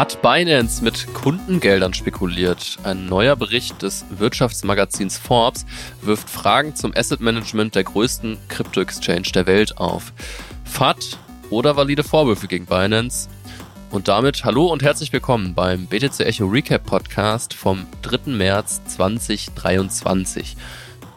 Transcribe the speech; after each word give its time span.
Hat 0.00 0.22
Binance 0.22 0.82
mit 0.82 1.12
Kundengeldern 1.12 1.92
spekuliert? 1.92 2.78
Ein 2.84 3.04
neuer 3.04 3.36
Bericht 3.36 3.82
des 3.82 4.06
Wirtschaftsmagazins 4.08 5.18
Forbes 5.18 5.66
wirft 6.00 6.30
Fragen 6.30 6.74
zum 6.74 6.96
Asset 6.96 7.20
Management 7.20 7.74
der 7.74 7.84
größten 7.84 8.38
Krypto-Exchange 8.48 9.30
der 9.34 9.46
Welt 9.46 9.76
auf. 9.76 10.14
FAT 10.64 11.18
oder 11.50 11.76
valide 11.76 12.02
Vorwürfe 12.02 12.48
gegen 12.48 12.64
Binance? 12.64 13.28
Und 13.90 14.08
damit 14.08 14.42
hallo 14.42 14.72
und 14.72 14.82
herzlich 14.82 15.12
willkommen 15.12 15.52
beim 15.54 15.84
BTC 15.84 16.20
Echo 16.20 16.46
Recap 16.46 16.86
Podcast 16.86 17.52
vom 17.52 17.86
3. 18.00 18.30
März 18.30 18.80
2023. 18.86 20.56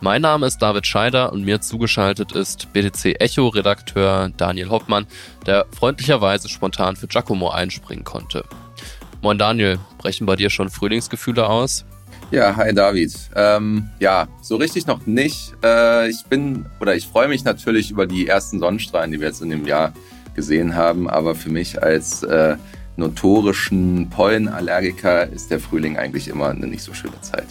Mein 0.01 0.23
Name 0.23 0.45
ist 0.45 0.57
David 0.57 0.85
Scheider 0.85 1.31
und 1.31 1.45
mir 1.45 1.61
zugeschaltet 1.61 2.33
ist 2.33 2.73
BTC 2.73 3.15
Echo 3.21 3.47
Redakteur 3.47 4.29
Daniel 4.35 4.71
Hoffmann, 4.71 5.07
der 5.45 5.67
freundlicherweise 5.71 6.49
spontan 6.49 6.97
für 6.97 7.07
Giacomo 7.07 7.49
einspringen 7.49 8.03
konnte. 8.03 8.43
Moin 9.23 9.37
Daniel, 9.37 9.79
brechen 9.99 10.25
bei 10.25 10.35
dir 10.35 10.49
schon 10.49 10.69
Frühlingsgefühle 10.69 11.47
aus? 11.47 11.85
Ja, 12.31 12.57
hi 12.57 12.73
David. 12.73 13.15
Ähm, 13.37 13.89
ja, 14.01 14.27
so 14.41 14.57
richtig 14.57 14.85
noch 14.85 15.05
nicht. 15.05 15.53
Äh, 15.63 16.09
ich 16.09 16.25
bin 16.25 16.65
oder 16.81 16.93
ich 16.93 17.07
freue 17.07 17.29
mich 17.29 17.45
natürlich 17.45 17.89
über 17.89 18.05
die 18.05 18.27
ersten 18.27 18.59
Sonnenstrahlen, 18.59 19.13
die 19.13 19.21
wir 19.21 19.27
jetzt 19.27 19.41
in 19.41 19.49
dem 19.49 19.65
Jahr 19.65 19.93
gesehen 20.35 20.75
haben, 20.75 21.09
aber 21.09 21.35
für 21.35 21.49
mich 21.49 21.81
als 21.81 22.23
äh, 22.23 22.57
notorischen 22.97 24.09
Pollenallergiker 24.09 25.29
ist 25.29 25.51
der 25.51 25.61
Frühling 25.61 25.95
eigentlich 25.95 26.27
immer 26.27 26.49
eine 26.49 26.67
nicht 26.67 26.83
so 26.83 26.93
schöne 26.93 27.21
Zeit. 27.21 27.47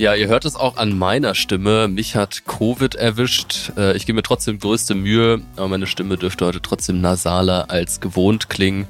Ja, 0.00 0.14
ihr 0.14 0.28
hört 0.28 0.46
es 0.46 0.56
auch 0.56 0.78
an 0.78 0.98
meiner 0.98 1.34
Stimme. 1.34 1.86
Mich 1.86 2.16
hat 2.16 2.44
Covid 2.46 2.94
erwischt. 2.94 3.72
Äh, 3.76 3.96
ich 3.96 4.06
gebe 4.06 4.16
mir 4.16 4.22
trotzdem 4.22 4.58
größte 4.58 4.94
Mühe, 4.94 5.40
aber 5.56 5.68
meine 5.68 5.86
Stimme 5.86 6.16
dürfte 6.16 6.46
heute 6.46 6.62
trotzdem 6.62 7.00
nasaler 7.00 7.70
als 7.70 8.00
gewohnt 8.00 8.48
klingen. 8.48 8.86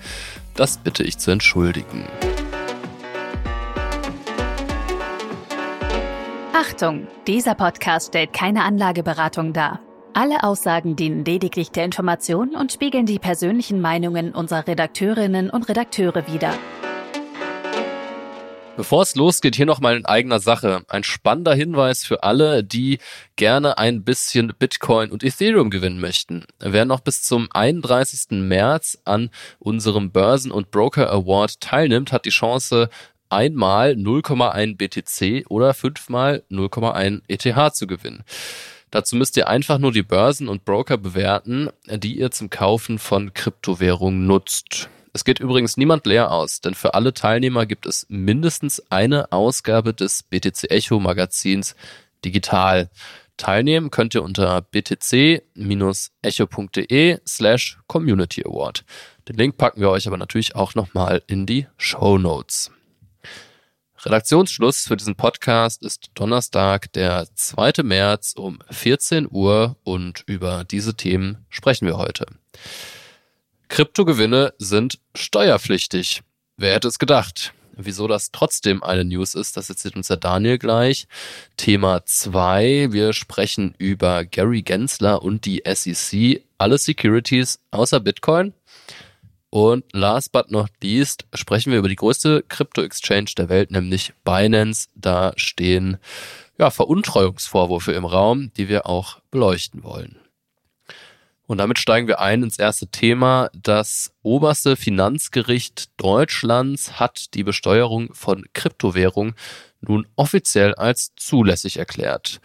Das 0.55 0.79
bitte 0.79 1.03
ich 1.03 1.19
zu 1.19 1.31
entschuldigen. 1.31 2.05
Achtung, 6.53 7.07
dieser 7.27 7.55
Podcast 7.55 8.09
stellt 8.09 8.33
keine 8.33 8.65
Anlageberatung 8.65 9.53
dar. 9.53 9.81
Alle 10.13 10.43
Aussagen 10.43 10.97
dienen 10.97 11.25
lediglich 11.25 11.71
der 11.71 11.85
Information 11.85 12.55
und 12.55 12.73
spiegeln 12.73 13.07
die 13.07 13.19
persönlichen 13.19 13.81
Meinungen 13.81 14.35
unserer 14.35 14.67
Redakteurinnen 14.67 15.51
und 15.51 15.69
Redakteure 15.69 16.27
wider. 16.27 16.53
Bevor 18.77 19.03
es 19.03 19.15
losgeht, 19.15 19.57
hier 19.57 19.67
nochmal 19.67 19.97
in 19.97 20.07
eigener 20.07 20.41
Sache. 20.41 20.83
Ein 20.89 21.05
spannender 21.05 21.55
Hinweis 21.55 22.05
für 22.05 22.23
alle, 22.23 22.65
die 22.65 22.99
gerne 23.37 23.79
ein 23.79 24.05
bisschen 24.05 24.53
Bitcoin 24.59 25.11
und 25.11 25.23
Ethereum 25.23 25.71
gewinnen 25.71 26.01
möchten. 26.01 26.47
Wer 26.61 26.85
noch 26.85 27.01
bis 27.01 27.23
zum 27.23 27.49
31. 27.53 28.39
März 28.41 28.99
an 29.05 29.31
unserem 29.59 30.13
Börsen- 30.13 30.53
und 30.53 30.71
Broker 30.71 31.11
Award 31.13 31.61
teilnimmt, 31.61 32.13
hat 32.13 32.25
die 32.25 32.31
Chance, 32.31 32.89
einmal 33.29 33.93
0,1 33.93 34.77
BTC 34.77 35.51
oder 35.51 35.75
fünfmal 35.75 36.43
0,1 36.51 37.23
ETH 37.29 37.75
zu 37.75 37.87
gewinnen. 37.87 38.25
Dazu 38.91 39.15
müsst 39.15 39.37
ihr 39.37 39.49
einfach 39.49 39.79
nur 39.79 39.93
die 39.93 40.03
Börsen 40.03 40.49
und 40.49 40.65
Broker 40.65 40.97
bewerten, 40.97 41.69
die 41.87 42.19
ihr 42.19 42.31
zum 42.33 42.51
Kaufen 42.51 42.99
von 42.99 43.33
Kryptowährungen 43.33 44.27
nutzt. 44.27 44.89
Es 45.13 45.25
geht 45.25 45.41
übrigens 45.41 45.77
niemand 45.77 46.07
leer 46.07 46.31
aus, 46.31 46.61
denn 46.61 46.75
für 46.75 46.95
alle 46.95 47.13
Teilnehmer 47.13 47.67
gibt 47.67 47.85
es 47.87 48.07
mindestens 48.09 48.81
eine 48.91 49.33
Ausgabe 49.33 49.93
des 49.93 50.23
BTC 50.23 50.71
Echo 50.71 51.01
Magazins 51.01 51.75
digital. 52.25 52.91
Teilnehmen 53.37 53.91
könnt 53.91 54.15
ihr 54.15 54.23
unter 54.23 54.61
btc-echo.de 54.61 55.41
slash 57.27 57.79
Community 57.89 58.45
Award. 58.45 58.85
Den 59.27 59.37
Link 59.37 59.57
packen 59.57 59.81
wir 59.81 59.91
euch 59.91 60.07
aber 60.07 60.17
natürlich 60.17 60.55
auch 60.55 60.77
nochmal 60.77 61.23
in 61.27 61.47
die 61.47 61.67
Show 61.77 62.19
Notes. 62.19 62.71
Redaktionsschluss 64.03 64.87
für 64.87 64.97
diesen 64.97 65.17
Podcast 65.17 65.83
ist 65.83 66.11
Donnerstag, 66.15 66.93
der 66.93 67.27
2. 67.35 67.83
März 67.83 68.35
um 68.37 68.61
14 68.71 69.27
Uhr 69.31 69.77
und 69.83 70.23
über 70.27 70.65
diese 70.65 70.95
Themen 70.95 71.45
sprechen 71.51 71.87
wir 71.87 71.99
heute. 71.99 72.27
Kryptogewinne 73.71 74.53
sind 74.59 74.99
steuerpflichtig. 75.15 76.23
Wer 76.57 76.75
hätte 76.75 76.89
es 76.89 76.99
gedacht? 76.99 77.55
Wieso 77.77 78.09
das 78.09 78.33
trotzdem 78.33 78.83
eine 78.83 79.05
News 79.05 79.37
ist, 79.37 79.57
das 79.57 79.71
erzählt 79.71 79.95
uns 79.95 80.09
der 80.09 80.17
Daniel 80.17 80.59
gleich. 80.59 81.07
Thema 81.57 82.05
2, 82.05 82.89
wir 82.91 83.13
sprechen 83.13 83.77
über 83.79 84.25
Gary 84.25 84.63
Gensler 84.63 85.23
und 85.23 85.45
die 85.45 85.63
SEC, 85.65 86.43
alle 86.59 86.79
Securities 86.79 87.61
außer 87.71 88.01
Bitcoin. 88.01 88.55
Und 89.51 89.85
last 89.93 90.33
but 90.33 90.51
not 90.51 90.71
least 90.83 91.27
sprechen 91.33 91.71
wir 91.71 91.79
über 91.79 91.89
die 91.89 91.97
größte 91.97 92.43
Krypto-Exchange 92.49 93.35
der 93.39 93.49
Welt, 93.49 93.71
nämlich 93.71 94.13
Binance. 94.25 94.89
Da 94.97 95.33
stehen 95.37 95.99
ja, 96.59 96.71
Veruntreuungsvorwürfe 96.71 97.93
im 97.93 98.05
Raum, 98.05 98.53
die 98.57 98.69
wir 98.69 98.87
auch 98.87 99.21
beleuchten 99.31 99.85
wollen. 99.85 100.20
Und 101.51 101.59
damit 101.59 101.81
steigen 101.81 102.07
wir 102.07 102.21
ein 102.21 102.45
ins 102.45 102.61
erste 102.61 102.87
Thema. 102.87 103.51
Das 103.61 104.13
oberste 104.23 104.77
Finanzgericht 104.77 105.91
Deutschlands 105.97 107.01
hat 107.01 107.35
die 107.35 107.43
Besteuerung 107.43 108.15
von 108.15 108.45
Kryptowährungen 108.55 109.35
nun 109.81 110.07
offiziell 110.15 110.77
als 110.77 111.13
zulässig 111.17 111.77
erklärt. 111.77 112.41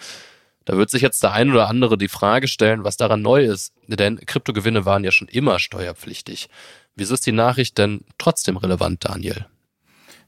Da 0.65 0.75
wird 0.75 0.89
sich 0.89 1.03
jetzt 1.03 1.21
der 1.21 1.33
ein 1.33 1.51
oder 1.51 1.69
andere 1.69 1.99
die 1.99 2.07
Frage 2.07 2.47
stellen, 2.47 2.83
was 2.83 2.97
daran 2.97 3.21
neu 3.21 3.45
ist, 3.45 3.75
denn 3.85 4.17
Kryptogewinne 4.17 4.85
waren 4.85 5.03
ja 5.03 5.11
schon 5.11 5.27
immer 5.27 5.59
steuerpflichtig. 5.59 6.49
Wieso 6.95 7.13
ist 7.13 7.27
die 7.27 7.31
Nachricht 7.31 7.77
denn 7.77 8.05
trotzdem 8.17 8.57
relevant, 8.57 9.05
Daniel? 9.05 9.45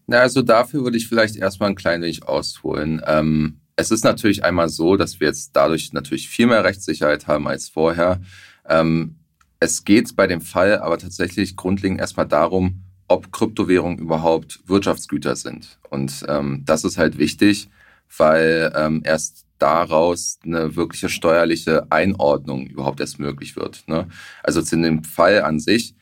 Na, 0.06 0.20
also 0.20 0.44
dafür 0.44 0.84
würde 0.84 0.98
ich 0.98 1.08
vielleicht 1.08 1.36
erstmal 1.36 1.70
ein 1.70 1.76
klein 1.76 2.04
wenig 2.04 2.28
ausholen. 2.28 3.02
Ähm, 3.08 3.60
es 3.76 3.90
ist 3.90 4.04
natürlich 4.04 4.44
einmal 4.44 4.70
so, 4.70 4.98
dass 4.98 5.20
wir 5.20 5.28
jetzt 5.28 5.56
dadurch 5.56 5.94
natürlich 5.94 6.30
viel 6.30 6.46
mehr 6.46 6.64
Rechtssicherheit 6.64 7.26
haben 7.26 7.48
als 7.48 7.70
vorher. 7.70 8.22
Ähm, 8.68 9.16
es 9.60 9.84
geht 9.86 10.16
bei 10.16 10.28
dem 10.28 10.42
Fall 10.42 10.80
aber 10.80 10.98
tatsächlich 10.98 11.56
grundlegend 11.56 12.00
erstmal 12.00 12.28
darum, 12.28 12.84
ob 13.08 13.32
Kryptowährungen 13.32 14.00
überhaupt 14.00 14.60
Wirtschaftsgüter 14.68 15.36
sind. 15.36 15.80
Und 15.90 16.26
ähm, 16.28 16.64
das 16.66 16.84
ist 16.84 16.98
halt 16.98 17.18
wichtig, 17.18 17.70
weil 18.18 18.72
ähm, 18.76 19.02
erst 19.04 19.46
daraus 19.58 20.40
eine 20.44 20.76
wirkliche 20.76 21.10
steuerliche 21.10 21.92
Einordnung 21.92 22.68
überhaupt 22.68 23.00
erst 23.00 23.20
möglich 23.20 23.56
wird. 23.56 23.84
Ne? 23.88 24.08
Also 24.44 24.62
zu 24.62 24.78
dem 24.78 25.04
Fall 25.04 25.42
an 25.42 25.60
sich, 25.60 25.96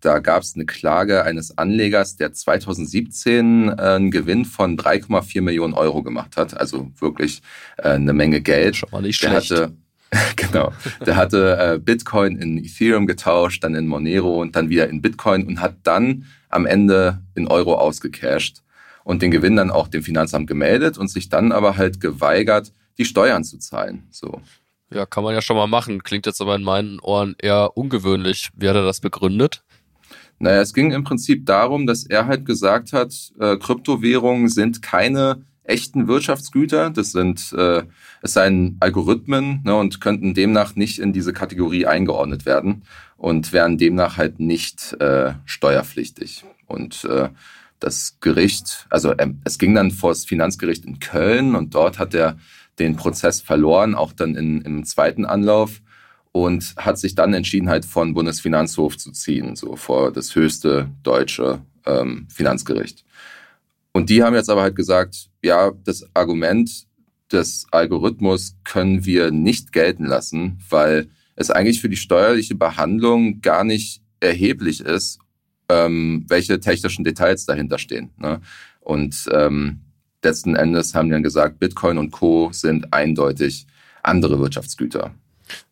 da 0.00 0.18
gab 0.18 0.42
es 0.42 0.54
eine 0.54 0.66
Klage 0.66 1.24
eines 1.24 1.56
Anlegers, 1.56 2.16
der 2.16 2.32
2017 2.32 3.68
äh, 3.68 3.72
einen 3.72 4.10
Gewinn 4.10 4.44
von 4.44 4.76
3,4 4.76 5.40
Millionen 5.40 5.74
Euro 5.74 6.02
gemacht 6.02 6.36
hat. 6.36 6.56
Also 6.56 6.90
wirklich 6.98 7.42
äh, 7.78 7.90
eine 7.90 8.12
Menge 8.12 8.40
Geld. 8.40 8.76
Schon 8.76 8.90
mal 8.90 9.02
nicht 9.02 9.22
der 9.22 9.30
schlecht. 9.30 9.50
Hatte, 9.50 9.76
genau. 10.36 10.72
Der 11.04 11.16
hatte 11.16 11.58
äh, 11.58 11.78
Bitcoin 11.78 12.36
in 12.36 12.58
Ethereum 12.58 13.06
getauscht, 13.06 13.64
dann 13.64 13.74
in 13.74 13.86
Monero 13.86 14.40
und 14.40 14.56
dann 14.56 14.68
wieder 14.68 14.88
in 14.88 15.02
Bitcoin 15.02 15.46
und 15.46 15.60
hat 15.60 15.76
dann 15.82 16.26
am 16.48 16.66
Ende 16.66 17.20
in 17.34 17.48
Euro 17.48 17.74
ausgecasht 17.74 18.62
und 19.04 19.22
den 19.22 19.30
Gewinn 19.30 19.56
dann 19.56 19.70
auch 19.70 19.88
dem 19.88 20.02
Finanzamt 20.02 20.46
gemeldet 20.46 20.98
und 20.98 21.08
sich 21.08 21.28
dann 21.28 21.52
aber 21.52 21.76
halt 21.76 22.00
geweigert, 22.00 22.72
die 22.98 23.04
Steuern 23.04 23.44
zu 23.44 23.58
zahlen. 23.58 24.06
So. 24.10 24.40
Ja, 24.90 25.06
kann 25.06 25.24
man 25.24 25.34
ja 25.34 25.42
schon 25.42 25.56
mal 25.56 25.66
machen. 25.66 26.02
Klingt 26.02 26.26
jetzt 26.26 26.40
aber 26.40 26.54
in 26.54 26.62
meinen 26.62 27.00
Ohren 27.00 27.34
eher 27.38 27.76
ungewöhnlich. 27.76 28.50
Wie 28.54 28.68
hat 28.68 28.76
er 28.76 28.84
das 28.84 29.00
begründet? 29.00 29.64
Naja, 30.38 30.60
es 30.60 30.74
ging 30.74 30.92
im 30.92 31.04
Prinzip 31.04 31.46
darum, 31.46 31.86
dass 31.86 32.04
er 32.04 32.26
halt 32.26 32.44
gesagt 32.44 32.92
hat, 32.92 33.14
äh, 33.38 33.56
Kryptowährungen 33.56 34.48
sind 34.48 34.82
keine 34.82 35.44
echten 35.64 36.06
Wirtschaftsgüter. 36.08 36.90
Das 36.90 37.12
sind, 37.12 37.52
äh, 37.52 37.82
es 38.22 38.34
seien 38.34 38.76
Algorithmen 38.80 39.62
ne, 39.64 39.74
und 39.74 40.00
könnten 40.00 40.34
demnach 40.34 40.76
nicht 40.76 40.98
in 40.98 41.12
diese 41.12 41.32
Kategorie 41.32 41.86
eingeordnet 41.86 42.46
werden 42.46 42.84
und 43.16 43.52
wären 43.52 43.78
demnach 43.78 44.16
halt 44.16 44.38
nicht 44.38 44.92
äh, 45.00 45.34
steuerpflichtig. 45.44 46.44
Und 46.66 47.04
äh, 47.04 47.30
das 47.80 48.18
Gericht, 48.20 48.86
also 48.90 49.14
ähm, 49.18 49.40
es 49.44 49.58
ging 49.58 49.74
dann 49.74 49.90
vor 49.90 50.10
das 50.10 50.24
Finanzgericht 50.24 50.84
in 50.84 51.00
Köln 51.00 51.54
und 51.54 51.74
dort 51.74 51.98
hat 51.98 52.14
er 52.14 52.38
den 52.78 52.96
Prozess 52.96 53.40
verloren, 53.40 53.94
auch 53.94 54.12
dann 54.12 54.34
in, 54.34 54.60
im 54.62 54.84
zweiten 54.84 55.24
Anlauf 55.24 55.80
und 56.32 56.74
hat 56.76 56.98
sich 56.98 57.14
dann 57.14 57.34
entschieden, 57.34 57.68
halt 57.68 57.84
von 57.84 58.14
Bundesfinanzhof 58.14 58.96
zu 58.96 59.12
ziehen, 59.12 59.54
so 59.54 59.76
vor 59.76 60.12
das 60.12 60.34
höchste 60.34 60.90
deutsche 61.02 61.60
ähm, 61.86 62.26
Finanzgericht. 62.28 63.04
Und 63.92 64.10
die 64.10 64.22
haben 64.22 64.34
jetzt 64.34 64.50
aber 64.50 64.62
halt 64.62 64.74
gesagt, 64.74 65.30
ja, 65.44 65.72
das 65.84 66.08
Argument 66.14 66.86
des 67.30 67.66
Algorithmus 67.70 68.56
können 68.64 69.04
wir 69.04 69.30
nicht 69.30 69.72
gelten 69.72 70.04
lassen, 70.04 70.58
weil 70.70 71.08
es 71.36 71.50
eigentlich 71.50 71.80
für 71.80 71.88
die 71.88 71.96
steuerliche 71.96 72.54
Behandlung 72.54 73.40
gar 73.40 73.64
nicht 73.64 74.02
erheblich 74.20 74.80
ist, 74.80 75.18
ähm, 75.68 76.24
welche 76.28 76.60
technischen 76.60 77.04
Details 77.04 77.44
dahinter 77.44 77.78
stehen. 77.78 78.10
Ne? 78.18 78.40
Und 78.80 79.28
ähm, 79.32 79.80
letzten 80.22 80.56
Endes 80.56 80.94
haben 80.94 81.08
die 81.08 81.12
dann 81.12 81.22
gesagt, 81.22 81.58
Bitcoin 81.58 81.98
und 81.98 82.10
Co. 82.10 82.50
sind 82.52 82.92
eindeutig 82.92 83.66
andere 84.02 84.38
Wirtschaftsgüter. 84.38 85.14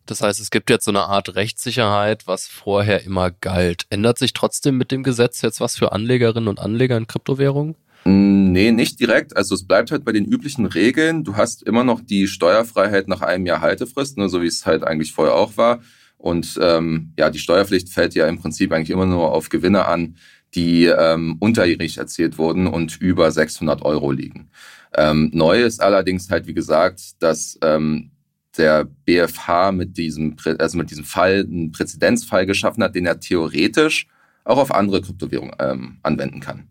Das 0.05 0.21
heißt, 0.21 0.39
es 0.39 0.51
gibt 0.51 0.69
jetzt 0.69 0.85
so 0.85 0.91
eine 0.91 1.03
Art 1.03 1.35
Rechtssicherheit, 1.35 2.27
was 2.27 2.47
vorher 2.47 3.03
immer 3.03 3.31
galt. 3.31 3.85
Ändert 3.89 4.19
sich 4.19 4.33
trotzdem 4.33 4.77
mit 4.77 4.91
dem 4.91 5.01
Gesetz 5.03 5.41
jetzt 5.41 5.61
was 5.61 5.77
für 5.77 5.91
Anlegerinnen 5.93 6.49
und 6.49 6.59
Anleger 6.59 6.97
in 6.97 7.07
Kryptowährungen? 7.07 7.75
Mm, 8.05 8.51
nee, 8.51 8.71
nicht 8.71 8.99
direkt. 8.99 9.35
Also 9.37 9.55
es 9.55 9.65
bleibt 9.65 9.91
halt 9.91 10.05
bei 10.05 10.11
den 10.11 10.25
üblichen 10.25 10.65
Regeln. 10.65 11.23
Du 11.23 11.35
hast 11.35 11.63
immer 11.63 11.83
noch 11.83 12.01
die 12.01 12.27
Steuerfreiheit 12.27 13.07
nach 13.07 13.21
einem 13.21 13.45
Jahr 13.45 13.61
Haltefrist, 13.61 14.17
ne, 14.17 14.29
so 14.29 14.41
wie 14.41 14.47
es 14.47 14.65
halt 14.65 14.83
eigentlich 14.83 15.13
vorher 15.13 15.35
auch 15.35 15.57
war. 15.57 15.81
Und 16.17 16.57
ähm, 16.61 17.13
ja, 17.17 17.29
die 17.29 17.39
Steuerpflicht 17.39 17.89
fällt 17.89 18.15
ja 18.15 18.27
im 18.27 18.39
Prinzip 18.39 18.71
eigentlich 18.71 18.91
immer 18.91 19.05
nur 19.05 19.31
auf 19.31 19.49
Gewinne 19.49 19.85
an, 19.85 20.15
die 20.55 20.85
ähm, 20.85 21.37
unterjährig 21.39 21.97
erzielt 21.97 22.37
wurden 22.37 22.67
und 22.67 23.01
über 23.01 23.31
600 23.31 23.81
Euro 23.83 24.11
liegen. 24.11 24.49
Ähm, 24.95 25.31
neu 25.33 25.63
ist 25.63 25.81
allerdings 25.81 26.29
halt, 26.29 26.47
wie 26.47 26.53
gesagt, 26.53 27.21
dass 27.21 27.57
ähm, 27.61 28.11
der 28.57 28.85
BFH 29.05 29.71
mit 29.71 29.97
diesem, 29.97 30.35
also 30.59 30.77
mit 30.77 30.91
diesem 30.91 31.03
Fall 31.03 31.45
einen 31.49 31.71
Präzedenzfall 31.71 32.45
geschaffen 32.45 32.83
hat, 32.83 32.95
den 32.95 33.05
er 33.05 33.19
theoretisch 33.19 34.07
auch 34.43 34.57
auf 34.57 34.73
andere 34.73 35.01
Kryptowährungen 35.01 35.55
ähm, 35.59 35.97
anwenden 36.03 36.39
kann. 36.39 36.67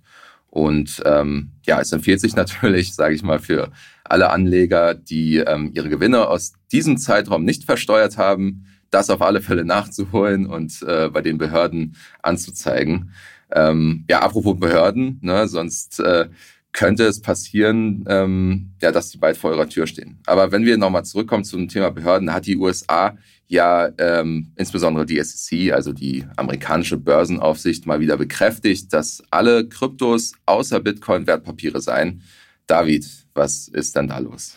Und 0.52 1.02
ähm, 1.06 1.52
ja, 1.64 1.80
es 1.80 1.92
empfiehlt 1.92 2.20
sich 2.20 2.36
natürlich, 2.36 2.94
sage 2.94 3.14
ich 3.14 3.22
mal, 3.22 3.38
für 3.38 3.72
alle 4.04 4.28
Anleger, 4.30 4.92
die 4.92 5.38
ähm, 5.38 5.70
ihre 5.74 5.88
Gewinne 5.88 6.28
aus 6.28 6.52
diesem 6.70 6.98
Zeitraum 6.98 7.44
nicht 7.44 7.64
versteuert 7.64 8.18
haben, 8.18 8.66
das 8.90 9.08
auf 9.08 9.22
alle 9.22 9.40
Fälle 9.40 9.64
nachzuholen 9.64 10.44
und 10.44 10.82
äh, 10.82 11.08
bei 11.08 11.22
den 11.22 11.38
Behörden 11.38 11.96
anzuzeigen. 12.22 13.12
Ähm, 13.50 14.04
ja, 14.10 14.20
apropos 14.20 14.60
Behörden, 14.60 15.18
ne, 15.22 15.48
sonst 15.48 16.00
äh, 16.00 16.28
könnte 16.72 17.04
es 17.04 17.22
passieren, 17.22 18.04
ähm, 18.06 18.72
ja, 18.82 18.92
dass 18.92 19.08
die 19.08 19.18
bald 19.18 19.38
vor 19.38 19.52
eurer 19.52 19.70
Tür 19.70 19.86
stehen. 19.86 20.18
Aber 20.26 20.52
wenn 20.52 20.66
wir 20.66 20.76
nochmal 20.76 21.06
zurückkommen 21.06 21.44
zum 21.44 21.68
Thema 21.68 21.90
Behörden, 21.90 22.32
hat 22.32 22.44
die 22.44 22.58
USA 22.58 23.16
ja 23.52 23.90
ähm, 23.98 24.50
insbesondere 24.56 25.04
die 25.04 25.22
SEC, 25.22 25.72
also 25.72 25.92
die 25.92 26.24
amerikanische 26.36 26.96
Börsenaufsicht, 26.96 27.86
mal 27.86 28.00
wieder 28.00 28.16
bekräftigt, 28.16 28.92
dass 28.92 29.22
alle 29.30 29.68
Kryptos 29.68 30.32
außer 30.46 30.80
Bitcoin 30.80 31.26
Wertpapiere 31.26 31.80
seien. 31.82 32.22
David, 32.66 33.06
was 33.34 33.68
ist 33.68 33.94
denn 33.94 34.08
da 34.08 34.18
los? 34.18 34.56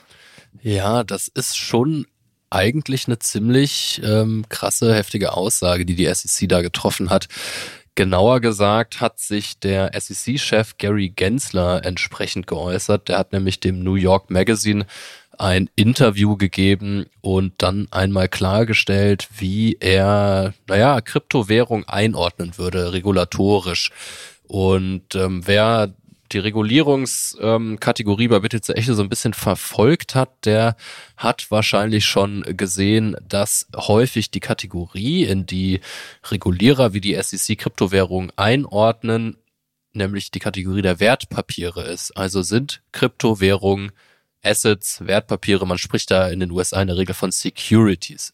Ja, 0.61 1.03
das 1.03 1.27
ist 1.27 1.57
schon 1.57 2.05
eigentlich 2.49 3.07
eine 3.07 3.19
ziemlich 3.19 3.99
ähm, 4.01 4.45
krasse, 4.47 4.95
heftige 4.95 5.33
Aussage, 5.33 5.85
die 5.85 5.95
die 5.95 6.11
SEC 6.13 6.47
da 6.47 6.61
getroffen 6.61 7.09
hat. 7.09 7.27
Genauer 7.95 8.41
gesagt 8.41 8.99
hat 8.99 9.19
sich 9.19 9.57
der 9.59 9.91
SEC-Chef 9.97 10.77
Gary 10.77 11.09
Gensler 11.09 11.85
entsprechend 11.85 12.45
geäußert. 12.45 13.07
Der 13.07 13.17
hat 13.17 13.31
nämlich 13.31 13.61
dem 13.61 13.83
New 13.83 13.95
York 13.95 14.29
Magazine 14.29 14.85
ein 15.37 15.69
Interview 15.75 16.35
gegeben 16.35 17.05
und 17.21 17.53
dann 17.57 17.87
einmal 17.91 18.27
klargestellt, 18.27 19.29
wie 19.37 19.77
er, 19.79 20.53
naja, 20.67 20.99
Kryptowährung 20.99 21.87
einordnen 21.87 22.57
würde, 22.57 22.91
regulatorisch. 22.91 23.91
Und 24.43 25.15
ähm, 25.15 25.41
wer 25.45 25.93
die 26.31 26.39
Regulierungskategorie 26.39 28.27
bei 28.27 28.39
BTC 28.39 28.69
Echte 28.69 28.95
so 28.95 29.03
ein 29.03 29.09
bisschen 29.09 29.33
verfolgt 29.33 30.15
hat, 30.15 30.45
der 30.45 30.75
hat 31.17 31.51
wahrscheinlich 31.51 32.05
schon 32.05 32.43
gesehen, 32.57 33.15
dass 33.27 33.67
häufig 33.75 34.31
die 34.31 34.39
Kategorie, 34.39 35.23
in 35.23 35.45
die 35.45 35.81
Regulierer 36.29 36.93
wie 36.93 37.01
die 37.01 37.19
SEC 37.21 37.57
Kryptowährungen 37.57 38.31
einordnen, 38.35 39.37
nämlich 39.93 40.31
die 40.31 40.39
Kategorie 40.39 40.81
der 40.81 40.99
Wertpapiere 40.99 41.83
ist. 41.83 42.11
Also 42.17 42.41
sind 42.41 42.81
Kryptowährungen 42.91 43.91
Assets, 44.43 45.05
Wertpapiere, 45.05 45.65
man 45.65 45.79
spricht 45.79 46.11
da 46.11 46.29
in 46.29 46.39
den 46.39 46.51
USA 46.51 46.81
in 46.81 46.87
der 46.87 46.97
Regel 46.97 47.15
von 47.15 47.31
Securities. 47.31 48.33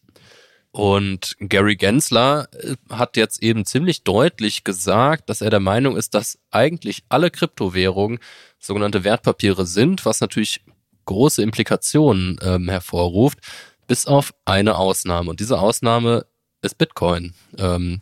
Und 0.72 1.36
Gary 1.38 1.76
Gensler 1.76 2.48
äh, 2.52 2.76
hat 2.90 3.16
jetzt 3.18 3.42
eben 3.42 3.66
ziemlich 3.66 4.04
deutlich 4.04 4.64
gesagt, 4.64 5.28
dass 5.28 5.42
er 5.42 5.50
der 5.50 5.60
Meinung 5.60 5.96
ist, 5.96 6.14
dass 6.14 6.38
eigentlich 6.50 7.04
alle 7.10 7.30
Kryptowährungen 7.30 8.18
sogenannte 8.58 9.04
Wertpapiere 9.04 9.66
sind, 9.66 10.06
was 10.06 10.20
natürlich 10.20 10.62
große 11.04 11.42
Implikationen 11.42 12.38
ähm, 12.42 12.68
hervorruft, 12.70 13.38
bis 13.86 14.06
auf 14.06 14.32
eine 14.46 14.76
Ausnahme. 14.76 15.28
Und 15.30 15.40
diese 15.40 15.58
Ausnahme 15.58 16.24
ist 16.62 16.78
Bitcoin. 16.78 17.34
Ähm, 17.58 18.00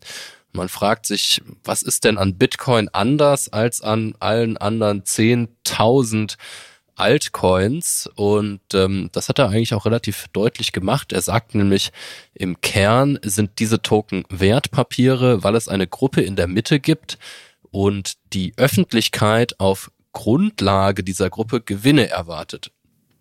man 0.52 0.68
fragt 0.68 1.06
sich, 1.06 1.42
was 1.64 1.82
ist 1.82 2.04
denn 2.04 2.18
an 2.18 2.36
Bitcoin 2.36 2.88
anders 2.88 3.52
als 3.52 3.80
an 3.80 4.14
allen 4.20 4.56
anderen 4.56 5.02
10.000 5.02 6.36
Altcoins 6.96 8.08
und 8.14 8.60
ähm, 8.74 9.10
das 9.12 9.28
hat 9.28 9.38
er 9.38 9.48
eigentlich 9.48 9.74
auch 9.74 9.86
relativ 9.86 10.26
deutlich 10.32 10.72
gemacht. 10.72 11.12
Er 11.12 11.22
sagt 11.22 11.54
nämlich, 11.54 11.92
im 12.34 12.60
Kern 12.60 13.18
sind 13.22 13.58
diese 13.58 13.82
Token 13.82 14.24
Wertpapiere, 14.28 15.42
weil 15.42 15.54
es 15.54 15.68
eine 15.68 15.86
Gruppe 15.86 16.20
in 16.20 16.36
der 16.36 16.46
Mitte 16.46 16.80
gibt 16.80 17.18
und 17.70 18.14
die 18.32 18.52
Öffentlichkeit 18.56 19.58
auf 19.60 19.90
Grundlage 20.12 21.04
dieser 21.04 21.30
Gruppe 21.30 21.60
Gewinne 21.60 22.08
erwartet. 22.08 22.72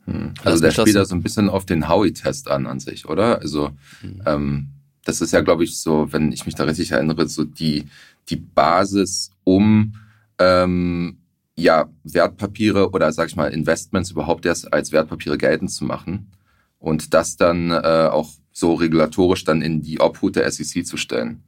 Hm. 0.06 0.33
Also, 0.39 0.50
also 0.50 0.62
der 0.63 0.71
spielt 0.71 0.95
da 0.95 1.06
so 1.06 1.16
ein 1.16 1.24
bisschen 1.24 1.50
auf 1.50 1.66
den 1.66 1.88
Howie-Test 1.88 2.50
an 2.50 2.66
an 2.66 2.80
sich, 2.80 3.07
oder? 3.07 3.39
Also 3.39 3.71
hm. 4.01 4.21
ähm, 4.25 4.68
das 5.06 5.21
ist 5.21 5.31
ja, 5.31 5.42
glaube 5.42 5.63
ich, 5.63 5.80
so, 5.80 6.12
wenn 6.12 6.31
ich 6.31 6.45
mich 6.45 6.56
da 6.56 6.66
richtig 6.66 6.92
erinnere, 6.92 7.27
so 7.27 7.44
die, 7.44 7.86
die 8.30 8.36
Basis, 8.36 9.31
um 9.44 9.95
ähm, 10.38 11.18
ja, 11.59 11.89
Wertpapiere 12.03 12.91
oder 12.91 13.11
sag 13.11 13.27
ich 13.27 13.35
mal 13.35 13.51
Investments 13.51 14.11
überhaupt 14.11 14.45
erst 14.45 14.73
als 14.73 14.91
Wertpapiere 14.91 15.38
geltend 15.38 15.71
zu 15.71 15.85
machen 15.85 16.31
und 16.79 17.13
das 17.13 17.38
dann 17.38 17.71
äh, 17.71 18.09
auch 18.11 18.31
so 18.51 18.73
regulatorisch 18.73 19.44
dann 19.44 19.61
in 19.61 19.81
die 19.81 20.00
Obhut 20.00 20.35
der 20.35 20.50
SEC 20.51 20.85
zu 20.85 20.97
stellen. 20.97 21.44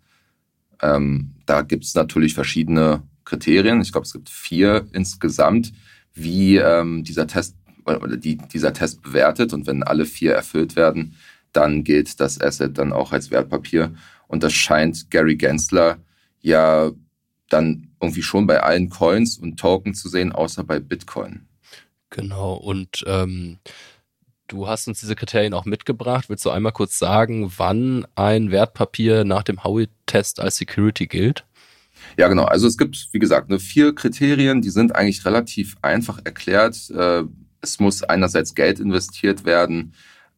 Ähm, 0.81 1.36
da 1.46 1.62
gibt 1.62 1.84
es 1.84 1.94
natürlich 1.96 2.34
verschiedene 2.34 3.04
Kriterien. 3.25 3.81
Ich 3.81 3.92
glaube, 3.92 4.06
es 4.06 4.13
gibt 4.13 4.30
vier 4.30 4.88
insgesamt, 4.94 5.74
wie 6.13 6.58
ähm, 6.58 7.04
dieser 7.04 7.28
Test 7.28 7.56
oder 7.86 8.18
die, 8.18 8.38
dieser 8.38 8.74
Test 8.74 9.02
bewertet. 9.02 9.54
Und 9.54 9.68
wenn 9.68 9.84
alle 9.84 10.06
vier 10.06 10.34
erfüllt 10.34 10.75
werden, 10.75 11.16
dann 11.54 11.84
gilt 11.84 12.19
das 12.19 12.40
Asset 12.40 12.78
dann 12.78 12.94
auch 12.94 13.12
als 13.12 13.31
Wertpapier. 13.31 13.94
Und 14.28 14.44
das 14.44 14.54
scheint 14.54 15.12
Gary 15.12 15.36
Gensler 15.36 15.98
ja 16.42 16.92
dann 17.50 17.91
irgendwie 18.01 18.24
schon 18.24 18.48
bei 18.48 18.62
allen 18.62 18.89
Coins 18.89 19.38
und 19.38 19.59
Token 19.59 19.94
zu 19.94 20.09
sehen, 20.09 20.31
außer 20.31 20.63
bei 20.63 20.80
Bitcoin. 20.80 21.48
Genau, 22.09 22.56
und 22.56 23.03
ähm, 23.07 23.59
du 24.48 24.68
hast 24.68 24.88
uns 24.88 25.00
diese 25.00 25.15
Kriterien 25.15 25.53
auch 25.53 25.65
mitgebracht. 25.65 26.30
Willst 26.30 26.45
du 26.45 26.50
einmal 26.50 26.74
kurz 26.74 27.00
sagen, 27.00 27.51
wann 27.58 28.05
ein 28.15 28.51
Wertpapier 28.51 29.24
nach 29.24 29.43
dem 29.43 29.63
Howey-Test 29.63 30.39
als 30.39 30.58
Security 30.58 31.08
gilt? 31.08 31.46
Ja, 32.17 32.27
genau. 32.27 32.46
Also 32.46 32.67
es 32.67 32.77
gibt, 32.77 33.10
wie 33.12 33.20
gesagt, 33.20 33.50
nur 33.50 33.60
vier 33.60 33.96
Kriterien, 33.96 34.62
die 34.62 34.70
sind 34.70 34.96
eigentlich 34.96 35.25
relativ 35.25 35.77
einfach 35.81 36.20
erklärt. 36.24 36.89
Äh, 36.89 37.24
es 37.62 37.79
muss 37.79 38.03
einerseits 38.03 38.55
Geld 38.55 38.79
investiert 38.79 39.46
werden, 39.46 39.93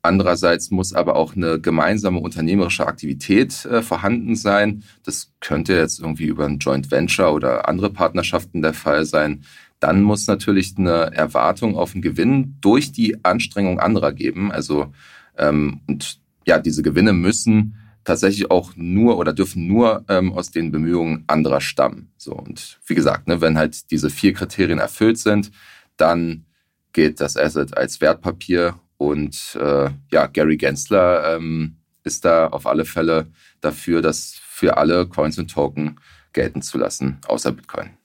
Andererseits 0.06 0.70
muss 0.70 0.92
aber 0.92 1.16
auch 1.16 1.34
eine 1.38 1.62
gemeinsame 1.62 2.20
unternehmerische 2.20 2.86
Aktivität 2.86 3.64
äh, 3.64 3.82
vorhanden 3.82 4.36
sein. 4.36 4.84
Das 5.04 5.32
könnte 5.40 5.74
jetzt 5.76 6.02
irgendwie 6.02 6.26
über 6.26 6.46
ein 6.46 6.60
Joint 6.60 6.92
Venture 6.92 7.34
oder 7.34 7.70
andere 7.70 7.90
Partnerschaften 7.90 8.62
der 8.62 8.74
Fall 8.74 9.06
sein. 9.06 9.46
Dann 9.80 10.02
muss 10.02 10.28
natürlich 10.28 10.74
eine 10.78 11.14
Erwartung 11.14 11.78
auf 11.78 11.94
einen 11.94 12.02
Gewinn 12.02 12.58
durch 12.60 12.92
die 12.92 13.24
Anstrengung 13.24 13.80
anderer 13.80 14.12
geben. 14.12 14.52
Also 14.52 14.94
ähm, 15.38 15.80
und 15.88 16.20
ja, 16.46 16.60
diese 16.60 16.84
Gewinne 16.84 17.14
müssen 17.14 17.78
tatsächlich 18.04 18.52
auch 18.52 18.74
nur 18.76 19.18
oder 19.18 19.32
dürfen 19.32 19.68
nur 19.68 20.04
ähm, 20.10 20.34
aus 20.34 20.52
den 20.52 20.72
Bemühungen 20.74 21.24
anderer 21.28 21.62
stammen. 21.62 22.12
So 22.18 22.34
und 22.34 22.82
wie 22.86 22.96
gesagt, 22.96 23.30
ne, 23.30 23.40
wenn 23.40 23.58
halt 23.58 23.90
diese 23.90 24.10
vier 24.10 24.34
Kriterien 24.34 24.80
erfüllt 24.80 25.18
sind, 25.18 25.52
dann 25.96 26.44
gilt 26.92 27.22
das 27.22 27.38
Asset 27.38 27.78
als 27.78 28.02
Wertpapier 28.02 28.76
und 29.04 29.58
äh, 29.60 29.90
ja, 30.12 30.28
Gary 30.28 30.56
Gensler 30.56 31.36
ähm, 31.36 31.76
ist 32.04 32.24
da 32.24 32.48
auf 32.48 32.66
alle 32.66 32.86
Fälle 32.86 33.28
dafür, 33.60 34.02
das 34.02 34.36
für 34.42 34.78
alle 34.78 35.08
Coins 35.08 35.38
und 35.38 35.52
Token 35.52 36.00
gelten 36.32 36.62
zu 36.62 36.78
lassen, 36.78 37.20
außer 37.28 37.52
Bitcoin. 37.52 37.98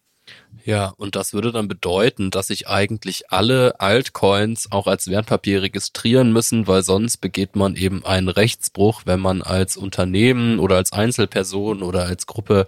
Ja, 0.65 0.93
und 0.97 1.17
das 1.17 1.33
würde 1.33 1.53
dann 1.53 1.69
bedeuten, 1.69 2.31
dass 2.31 2.49
sich 2.49 2.69
eigentlich 2.69 3.31
alle 3.31 3.81
Altcoins 3.81 4.71
auch 4.71 4.87
als 4.87 5.09
Wertpapier 5.09 5.63
registrieren 5.63 6.33
müssen, 6.33 6.67
weil 6.67 6.83
sonst 6.83 7.19
begeht 7.19 7.57
man 7.57 7.77
eben 7.77 8.05
einen 8.05 8.29
Rechtsbruch, 8.29 9.03
wenn 9.07 9.21
man 9.21 9.41
als 9.41 9.77
Unternehmen 9.77 10.59
oder 10.59 10.77
als 10.77 10.93
Einzelperson 10.93 11.83
oder 11.83 12.05
als 12.05 12.27
Gruppe 12.27 12.67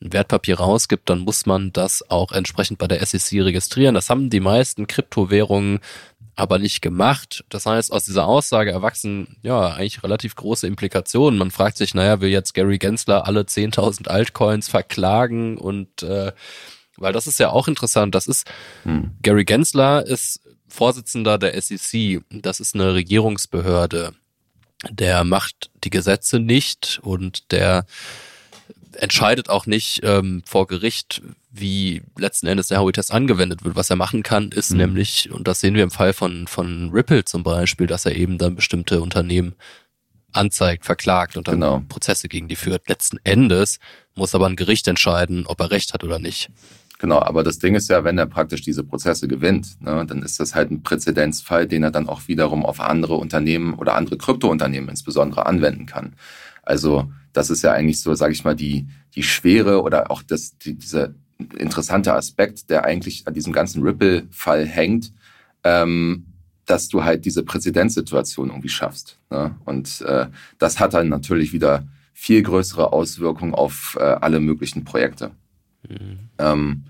ein 0.00 0.12
Wertpapier 0.12 0.58
rausgibt, 0.58 1.10
dann 1.10 1.20
muss 1.20 1.44
man 1.44 1.72
das 1.72 2.08
auch 2.10 2.32
entsprechend 2.32 2.78
bei 2.78 2.86
der 2.86 3.04
SEC 3.04 3.42
registrieren. 3.42 3.94
Das 3.94 4.08
haben 4.08 4.30
die 4.30 4.40
meisten 4.40 4.86
Kryptowährungen 4.86 5.80
aber 6.34 6.58
nicht 6.58 6.80
gemacht. 6.80 7.44
Das 7.48 7.66
heißt, 7.66 7.92
aus 7.92 8.04
dieser 8.04 8.26
Aussage 8.26 8.70
erwachsen 8.70 9.36
ja 9.42 9.68
eigentlich 9.68 10.02
relativ 10.02 10.34
große 10.34 10.66
Implikationen. 10.66 11.38
Man 11.38 11.50
fragt 11.50 11.76
sich, 11.76 11.94
naja, 11.94 12.20
will 12.20 12.30
jetzt 12.30 12.54
Gary 12.54 12.78
Gensler 12.78 13.26
alle 13.26 13.42
10.000 13.42 14.08
Altcoins 14.08 14.68
verklagen 14.68 15.58
und 15.58 16.02
äh, 16.02 16.32
weil 16.96 17.12
das 17.12 17.26
ist 17.26 17.38
ja 17.38 17.50
auch 17.50 17.68
interessant. 17.68 18.14
Das 18.14 18.26
ist 18.26 18.46
hm. 18.84 19.12
Gary 19.22 19.44
Gensler 19.44 20.06
ist 20.06 20.40
Vorsitzender 20.68 21.36
der 21.36 21.60
SEC. 21.60 22.22
Das 22.30 22.60
ist 22.60 22.74
eine 22.74 22.94
Regierungsbehörde. 22.94 24.14
der 24.90 25.24
macht 25.24 25.70
die 25.84 25.90
Gesetze 25.90 26.40
nicht 26.40 26.98
und 27.02 27.52
der 27.52 27.84
entscheidet 28.94 29.48
auch 29.48 29.66
nicht 29.66 30.00
ähm, 30.02 30.42
vor 30.46 30.66
Gericht, 30.66 31.22
wie 31.52 32.02
letzten 32.18 32.46
Endes 32.46 32.68
der 32.68 32.80
Howey-Test 32.80 33.12
angewendet 33.12 33.62
wird. 33.62 33.76
Was 33.76 33.90
er 33.90 33.96
machen 33.96 34.22
kann, 34.22 34.50
ist 34.50 34.70
mhm. 34.72 34.78
nämlich, 34.78 35.30
und 35.30 35.46
das 35.46 35.60
sehen 35.60 35.74
wir 35.74 35.82
im 35.82 35.90
Fall 35.90 36.14
von, 36.14 36.46
von 36.46 36.90
Ripple 36.90 37.24
zum 37.24 37.42
Beispiel, 37.42 37.86
dass 37.86 38.06
er 38.06 38.16
eben 38.16 38.38
dann 38.38 38.56
bestimmte 38.56 39.02
Unternehmen 39.02 39.54
anzeigt, 40.32 40.86
verklagt 40.86 41.36
und 41.36 41.46
dann 41.46 41.60
genau. 41.60 41.82
Prozesse 41.88 42.28
gegen 42.28 42.48
die 42.48 42.56
führt. 42.56 42.88
Letzten 42.88 43.18
Endes 43.22 43.78
muss 44.14 44.34
aber 44.34 44.46
ein 44.46 44.56
Gericht 44.56 44.88
entscheiden, 44.88 45.46
ob 45.46 45.60
er 45.60 45.70
recht 45.70 45.92
hat 45.92 46.04
oder 46.04 46.18
nicht. 46.18 46.50
Genau, 46.98 47.20
aber 47.20 47.42
das 47.42 47.58
Ding 47.58 47.74
ist 47.74 47.90
ja, 47.90 48.04
wenn 48.04 48.16
er 48.16 48.26
praktisch 48.26 48.62
diese 48.62 48.84
Prozesse 48.84 49.26
gewinnt, 49.28 49.80
ne, 49.82 50.06
dann 50.06 50.22
ist 50.22 50.38
das 50.38 50.54
halt 50.54 50.70
ein 50.70 50.82
Präzedenzfall, 50.82 51.66
den 51.66 51.82
er 51.82 51.90
dann 51.90 52.08
auch 52.08 52.28
wiederum 52.28 52.64
auf 52.64 52.80
andere 52.80 53.16
Unternehmen 53.16 53.74
oder 53.74 53.94
andere 53.94 54.16
Kryptounternehmen 54.16 54.88
insbesondere 54.88 55.46
anwenden 55.46 55.86
kann. 55.86 56.14
Also 56.62 57.10
das 57.32 57.50
ist 57.50 57.62
ja 57.62 57.72
eigentlich 57.72 58.00
so, 58.00 58.14
sage 58.14 58.32
ich 58.32 58.44
mal, 58.44 58.54
die, 58.54 58.86
die 59.14 59.24
Schwere 59.24 59.82
oder 59.82 60.10
auch 60.10 60.22
das, 60.22 60.56
die, 60.58 60.74
dieser 60.74 61.12
interessante 61.58 62.14
Aspekt, 62.14 62.70
der 62.70 62.84
eigentlich 62.84 63.26
an 63.26 63.34
diesem 63.34 63.52
ganzen 63.52 63.82
Ripple-Fall 63.82 64.66
hängt, 64.66 65.12
ähm, 65.64 66.26
dass 66.66 66.88
du 66.88 67.04
halt 67.04 67.24
diese 67.24 67.42
Präzedenzsituation 67.42 68.48
irgendwie 68.48 68.68
schaffst. 68.68 69.18
Ne? 69.30 69.54
Und 69.64 70.00
äh, 70.02 70.26
das 70.58 70.80
hat 70.80 70.94
dann 70.94 71.08
natürlich 71.08 71.52
wieder 71.52 71.86
viel 72.12 72.42
größere 72.42 72.92
Auswirkungen 72.92 73.54
auf 73.54 73.96
äh, 73.98 74.04
alle 74.04 74.40
möglichen 74.40 74.84
Projekte. 74.84 75.32
Mhm. 75.88 76.18
Ähm, 76.38 76.84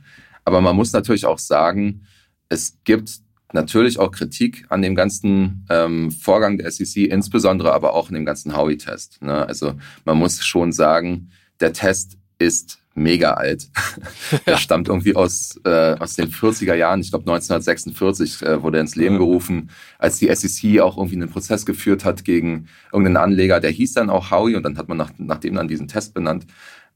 aber 0.44 0.61
man 0.61 0.76
muss 0.76 0.92
natürlich 0.92 1.25
auch 1.25 1.38
sagen, 1.38 2.02
es 2.49 2.78
gibt 2.85 3.21
natürlich 3.52 3.99
auch 3.99 4.11
Kritik 4.11 4.66
an 4.68 4.82
dem 4.82 4.94
ganzen 4.94 5.66
ähm, 5.71 6.11
Vorgang 6.11 6.59
der 6.59 6.71
SEC, 6.71 7.06
insbesondere 7.06 7.73
aber 7.73 7.94
auch 7.94 8.09
in 8.09 8.14
dem 8.14 8.25
ganzen 8.25 8.56
Howey-Test. 8.56 9.23
Ne? 9.23 9.47
Also 9.47 9.75
man 10.04 10.18
muss 10.18 10.44
schon 10.44 10.73
sagen, 10.73 11.30
der 11.61 11.73
Test 11.73 12.18
ist 12.38 12.82
mega 12.94 13.34
alt. 13.34 13.68
der 14.46 14.56
stammt 14.56 14.88
irgendwie 14.88 15.16
aus, 15.16 15.58
äh, 15.64 15.96
aus 15.99 16.14
den 16.14 16.30
40er 16.30 16.75
Jahren. 16.75 17.00
Ich 17.00 17.11
glaube 17.11 17.30
1946 17.30 18.42
äh, 18.42 18.62
wurde 18.62 18.78
er 18.78 18.82
ins 18.82 18.96
Leben 18.96 19.18
gerufen, 19.18 19.70
als 19.99 20.18
die 20.18 20.34
SEC 20.34 20.80
auch 20.80 20.96
irgendwie 20.96 21.16
einen 21.16 21.30
Prozess 21.30 21.66
geführt 21.66 22.04
hat 22.04 22.25
gegen 22.25 22.68
irgendeinen 22.92 23.16
Anleger. 23.16 23.61
Der 23.61 23.70
hieß 23.70 23.94
dann 23.94 24.11
auch 24.11 24.30
Howie 24.30 24.56
und 24.56 24.62
dann 24.62 24.78
hat 24.78 24.88
man 24.88 24.99
nach, 24.99 25.12
nach 25.18 25.38
dem 25.38 25.54
dann 25.54 25.68
diesen 25.68 25.88
Test 25.88 26.14
benannt. 26.14 26.46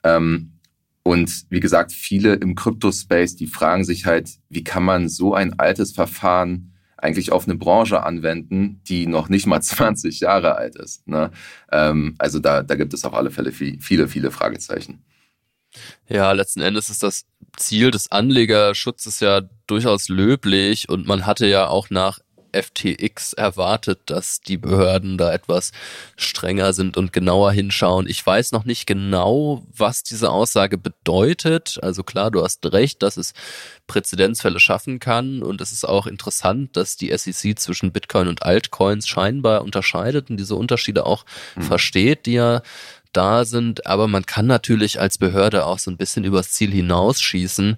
Ähm, 0.02 0.52
und 1.02 1.46
wie 1.50 1.60
gesagt, 1.60 1.92
viele 1.92 2.34
im 2.34 2.56
Crypto-Space, 2.56 3.36
die 3.36 3.46
fragen 3.46 3.84
sich 3.84 4.06
halt, 4.06 4.28
wie 4.48 4.64
kann 4.64 4.82
man 4.82 5.08
so 5.08 5.34
ein 5.34 5.56
altes 5.58 5.92
Verfahren 5.92 6.72
eigentlich 6.96 7.30
auf 7.30 7.46
eine 7.46 7.56
Branche 7.56 8.02
anwenden, 8.02 8.80
die 8.88 9.06
noch 9.06 9.28
nicht 9.28 9.46
mal 9.46 9.60
20 9.62 10.20
Jahre 10.20 10.56
alt 10.56 10.76
ist. 10.76 11.06
Ne? 11.06 11.30
Ähm, 11.70 12.14
also 12.18 12.38
da, 12.38 12.62
da 12.62 12.74
gibt 12.74 12.92
es 12.92 13.04
auf 13.04 13.14
alle 13.14 13.30
Fälle 13.30 13.52
viele, 13.52 14.08
viele 14.08 14.30
Fragezeichen. 14.30 15.04
Ja, 16.09 16.33
letzten 16.33 16.61
Endes 16.61 16.90
ist 16.90 17.02
das 17.02 17.25
Ziel 17.56 17.90
des 17.90 18.11
Anlegerschutzes 18.11 19.21
ja 19.21 19.42
durchaus 19.66 20.09
löblich 20.09 20.88
und 20.88 21.06
man 21.06 21.26
hatte 21.26 21.47
ja 21.47 21.68
auch 21.68 21.90
nach 21.90 22.21
FTX 22.56 23.35
erwartet, 23.35 24.00
dass 24.06 24.40
die 24.40 24.56
Behörden 24.56 25.18
da 25.18 25.33
etwas 25.33 25.73
strenger 26.16 26.73
sind 26.73 26.97
und 26.97 27.12
genauer 27.12 27.52
hinschauen. 27.52 28.06
Ich 28.09 28.25
weiß 28.25 28.52
noch 28.52 28.64
nicht 28.64 28.87
genau, 28.87 29.64
was 29.76 30.02
diese 30.02 30.30
Aussage 30.30 30.78
bedeutet. 30.78 31.78
Also 31.83 32.02
klar, 32.02 32.30
du 32.30 32.42
hast 32.42 32.64
recht, 32.73 33.02
dass 33.02 33.16
es 33.16 33.35
Präzedenzfälle 33.87 34.59
schaffen 34.59 34.99
kann 34.99 35.42
und 35.42 35.61
es 35.61 35.73
ist 35.73 35.87
auch 35.87 36.06
interessant, 36.06 36.76
dass 36.76 36.97
die 36.97 37.16
SEC 37.16 37.59
zwischen 37.59 37.92
Bitcoin 37.92 38.28
und 38.28 38.42
Altcoins 38.42 39.06
scheinbar 39.06 39.62
unterscheidet 39.62 40.30
und 40.30 40.38
diese 40.38 40.56
Unterschiede 40.56 41.06
auch 41.06 41.25
hm. 41.54 41.62
versteht, 41.62 42.26
die 42.26 42.35
ja 42.35 42.62
da 43.16 43.44
sind, 43.44 43.87
aber 43.87 44.08
man 44.08 44.26
kann 44.26 44.46
natürlich 44.46 45.00
als 45.00 45.18
Behörde 45.18 45.64
auch 45.66 45.78
so 45.78 45.90
ein 45.90 45.96
bisschen 45.96 46.25
übers 46.25 46.52
Ziel 46.52 46.70
hinausschießen 46.70 47.76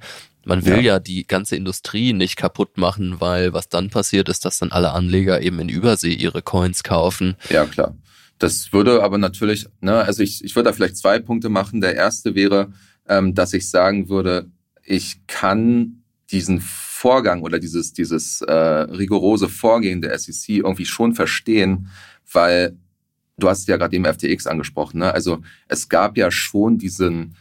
man 0.49 0.65
will 0.65 0.77
ja. 0.77 0.95
ja. 0.95 0.99
die 0.99 1.27
ganze 1.27 1.57
Industrie 1.57 2.15
nicht 2.15 2.37
kaputt 2.37 2.79
machen, 2.79 3.21
weil 3.21 3.53
was 3.53 3.69
dann 3.69 3.91
passiert 3.91 4.31
ist, 4.31 4.47
dass 4.47 4.59
dann 4.59 4.73
alle 4.73 4.93
Anleger 4.93 5.43
eben 5.43 5.61
in 5.61 5.69
Übersee 5.69 6.15
ihre 6.15 6.41
Coins 6.41 6.83
kaufen. 6.83 7.37
Ja, 7.51 7.67
klar. 7.67 7.95
Das 8.39 8.73
würde 8.73 9.03
aber 9.03 9.19
natürlich, 9.19 9.67
ne, 9.81 9.97
also 9.97 10.23
ich, 10.23 10.43
ich 10.43 10.57
würde 10.57 10.71
da 10.71 10.73
vielleicht 10.73 10.97
zwei 10.97 11.19
Punkte 11.19 11.51
machen. 11.51 11.83
Der 11.83 11.97
erste 11.97 12.35
wäre, 12.35 12.73
ähm, 13.07 13.35
dass 13.35 13.53
ich 13.53 13.69
sagen 13.69 14.09
würde, 14.09 14.51
ich 14.85 15.27
kann 15.27 16.03
diesen 16.31 16.61
Vorgang 16.63 17.43
oder 17.43 17.59
dieses, 17.59 17.93
dieses 17.93 18.41
äh, 18.41 18.53
rigorose 18.53 19.51
Vorgehen 19.51 20.01
der 20.01 20.19
SEC 20.19 20.49
irgendwie 20.49 20.87
schon 20.87 21.15
verstehen, 21.15 21.89
weil 22.33 22.79
du 23.39 23.49
hast 23.49 23.69
ja 23.69 23.77
gerade 23.77 23.97
eben 23.97 24.05
FTX 24.05 24.47
angesprochen. 24.47 24.99
Ne? 24.99 25.13
Also 25.13 25.41
es 25.69 25.89
gab 25.89 26.17
ja 26.17 26.31
schon 26.31 26.79
diesen 26.79 27.37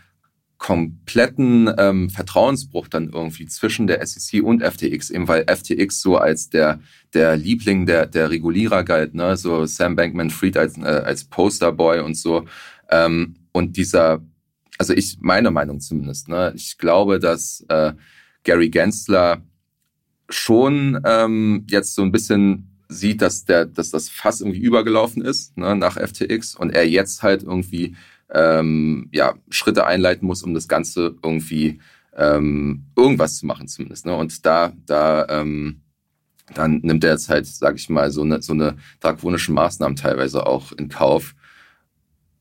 kompletten 0.58 1.72
ähm, 1.78 2.10
Vertrauensbruch 2.10 2.88
dann 2.88 3.10
irgendwie 3.10 3.46
zwischen 3.46 3.86
der 3.86 4.06
SEC 4.06 4.44
und 4.44 4.64
FTX, 4.64 5.12
eben 5.12 5.28
weil 5.28 5.46
FTX 5.48 6.02
so 6.02 6.18
als 6.18 6.50
der, 6.50 6.80
der 7.14 7.38
Liebling 7.38 7.86
der, 7.86 8.08
der 8.08 8.32
Regulierer 8.32 8.84
galt, 8.84 9.14
ne? 9.14 9.38
so 9.38 9.66
Sam 9.66 9.96
Bankman-Fried 9.96 10.58
als, 10.58 10.78
äh, 10.78 10.82
als 10.82 11.26
Posterboy 11.26 12.00
und 12.00 12.16
so. 12.16 12.46
Ähm, 12.90 13.36
und 13.52 13.78
dieser, 13.78 14.24
also 14.80 14.94
ich, 14.94 15.18
meine 15.20 15.52
Meinung 15.52 15.80
zumindest, 15.80 16.28
ne? 16.28 16.54
ich 16.56 16.78
glaube, 16.80 17.20
dass 17.20 17.64
äh, 17.70 17.94
Gary 18.44 18.70
Gensler 18.70 19.44
schon 20.30 21.00
ähm, 21.06 21.66
jetzt 21.70 21.94
so 21.94 22.02
ein 22.02 22.12
bisschen 22.12 22.77
sieht, 22.90 23.22
dass 23.22 23.46
der, 23.46 23.66
dass 23.66 23.92
das 23.92 24.10
Fass 24.10 24.42
irgendwie 24.42 24.62
übergelaufen 24.62 25.24
ist 25.24 25.58
ne, 25.58 25.76
nach 25.76 25.98
FTX 25.98 26.56
und 26.56 26.72
er 26.72 26.88
jetzt 26.88 27.24
halt 27.24 27.44
irgendwie 27.44 27.96
ähm, 28.30 29.10
ja, 29.12 29.36
Schritte 29.50 29.86
einleiten 29.86 30.26
muss, 30.26 30.44
um 30.44 30.54
das 30.54 30.68
Ganze 30.68 31.16
irgendwie 31.24 31.80
ähm, 32.16 32.86
irgendwas 32.96 33.38
zu 33.38 33.46
machen 33.46 33.68
zumindest. 33.68 34.06
Ne? 34.06 34.16
Und 34.16 34.46
da, 34.46 34.74
da, 34.86 35.28
ähm, 35.30 35.82
dann 36.54 36.80
nimmt 36.80 37.04
er 37.04 37.12
jetzt 37.12 37.30
halt, 37.30 37.46
sag 37.46 37.76
ich 37.76 37.90
mal, 37.90 38.12
so 38.12 38.22
eine, 38.24 38.42
so 38.42 38.54
eine 38.54 38.78
drakonische 39.00 39.52
Maßnahmen 39.52 39.96
teilweise 39.96 40.46
auch 40.46 40.72
in 40.72 40.90
Kauf. 40.90 41.36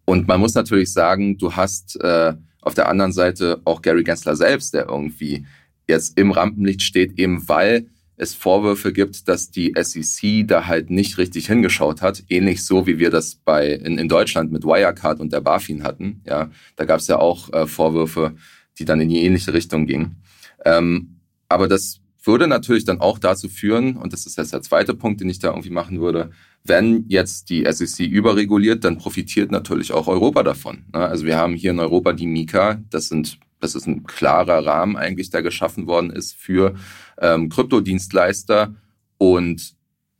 Und 0.05 0.29
man 0.29 0.41
muss 0.41 0.55
natürlich 0.55 0.93
sagen, 0.93 1.39
du 1.39 1.55
hast 1.55 2.01
äh, 2.01 2.35
auf 2.61 2.75
der 2.75 2.89
anderen 2.89 3.13
Seite 3.13 3.61
auch 3.65 3.83
Gary 3.83 4.05
Gensler 4.05 4.37
selbst, 4.37 4.75
der 4.75 4.87
irgendwie 4.89 5.47
jetzt 5.89 6.19
im 6.19 6.31
Rampenlicht 6.31 6.83
steht, 6.83 7.19
eben 7.19 7.49
weil 7.49 7.89
es 8.17 8.35
Vorwürfe 8.35 8.93
gibt, 8.93 9.29
dass 9.29 9.51
die 9.51 9.75
SEC 9.81 10.47
da 10.47 10.67
halt 10.67 10.91
nicht 10.91 11.19
richtig 11.19 11.47
hingeschaut 11.47 12.03
hat, 12.03 12.25
ähnlich 12.29 12.65
so 12.65 12.87
wie 12.87 12.99
wir 12.99 13.11
das 13.11 13.35
bei 13.35 13.73
in, 13.73 13.99
in 13.99 14.09
Deutschland 14.09 14.53
mit 14.53 14.65
Wirecard 14.65 15.21
und 15.21 15.33
der 15.33 15.41
BaFin 15.41 15.83
hatten. 15.83 16.23
Ja, 16.27 16.51
da 16.77 16.85
gab 16.85 17.01
es 17.01 17.07
ja 17.07 17.19
auch 17.19 17.53
äh, 17.53 17.67
Vorwürfe, 17.67 18.35
die 18.79 18.85
dann 18.85 19.01
in 19.01 19.09
die 19.09 19.23
ähnliche 19.23 19.53
Richtung 19.53 19.87
gingen. 19.87 20.17
Ähm, 20.65 21.21
aber 21.49 21.69
das 21.69 22.01
würde 22.25 22.49
natürlich 22.49 22.85
dann 22.85 23.01
auch 23.01 23.19
dazu 23.19 23.49
führen, 23.49 23.97
und 23.97 24.13
das 24.13 24.27
ist 24.27 24.37
jetzt 24.37 24.53
der 24.53 24.63
zweite 24.63 24.95
Punkt, 24.95 25.21
den 25.21 25.31
ich 25.31 25.39
da 25.39 25.49
irgendwie 25.49 25.71
machen 25.71 26.01
würde, 26.01 26.31
wenn 26.65 27.05
jetzt 27.09 27.51
die 27.51 27.65
SEC 27.71 28.07
überreguliert, 28.07 28.83
dann 28.85 28.99
profitiert 28.99 29.53
natürlich 29.53 29.93
auch 29.93 30.09
Europa 30.09 30.43
davon. 30.43 30.85
Ne? 30.93 31.01
Also 31.01 31.25
wir 31.25 31.37
haben 31.37 31.55
hier 31.55 31.71
in 31.71 31.79
Europa 31.79 32.13
die 32.13 32.27
Mika, 32.27 32.81
das 32.91 33.09
sind 33.09 33.39
das 33.61 33.75
ist 33.75 33.87
ein 33.87 34.05
klarer 34.05 34.65
Rahmen 34.65 34.97
eigentlich, 34.97 35.31
der 35.31 35.43
geschaffen 35.43 35.87
worden 35.87 36.11
ist 36.11 36.35
für 36.35 36.75
ähm, 37.19 37.49
Kryptodienstleister. 37.49 38.75
Und 39.19 39.75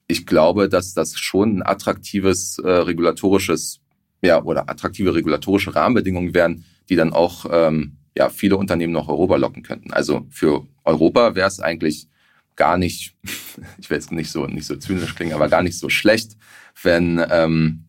ich 0.09 0.27
glaube, 0.27 0.69
dass 0.69 0.95
das 0.95 1.19
schon 1.19 1.59
ein 1.59 1.67
attraktives 1.67 2.59
äh, 2.59 2.69
regulatorisches, 2.69 3.81
ja, 4.23 4.43
oder 4.43 4.71
attraktive 4.71 5.15
regulatorische 5.15 5.75
Rahmenbedingungen 5.75 6.35
wären, 6.35 6.65
die 6.89 6.97
dann 6.97 7.13
auch 7.13 7.47
ähm, 7.51 7.99
ja, 8.17 8.31
viele 8.31 8.57
Unternehmen 8.57 8.93
nach 8.93 9.09
Europa 9.09 9.37
locken 9.37 9.63
könnten. 9.63 9.93
Also 9.93 10.27
für 10.31 10.67
Europa 10.85 11.35
wäre 11.35 11.49
es 11.49 11.61
eigentlich 11.61 12.09
gar 12.55 12.79
nicht, 12.79 13.15
ich 13.79 13.91
will 13.91 13.99
jetzt 13.99 14.13
nicht 14.13 14.31
so, 14.31 14.47
nicht 14.47 14.67
so 14.67 14.77
zynisch 14.77 15.15
klingen, 15.15 15.35
aber 15.35 15.49
gar 15.49 15.63
nicht 15.63 15.79
so 15.79 15.89
schlecht, 15.89 16.37
wenn, 16.83 17.23
ähm, 17.31 17.85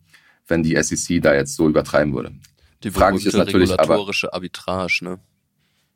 wenn 0.47 0.63
die 0.63 0.81
SEC 0.81 1.21
da 1.21 1.33
jetzt 1.33 1.55
so 1.55 1.67
übertreiben 1.69 2.13
würde. 2.13 2.33
Die 2.83 2.91
Frage 2.91 3.17
ist 3.17 3.33
natürlich 3.33 3.71
regulatorische 3.71 4.27
aber, 4.27 4.35
Arbitrage, 4.35 4.99
ne? 5.01 5.19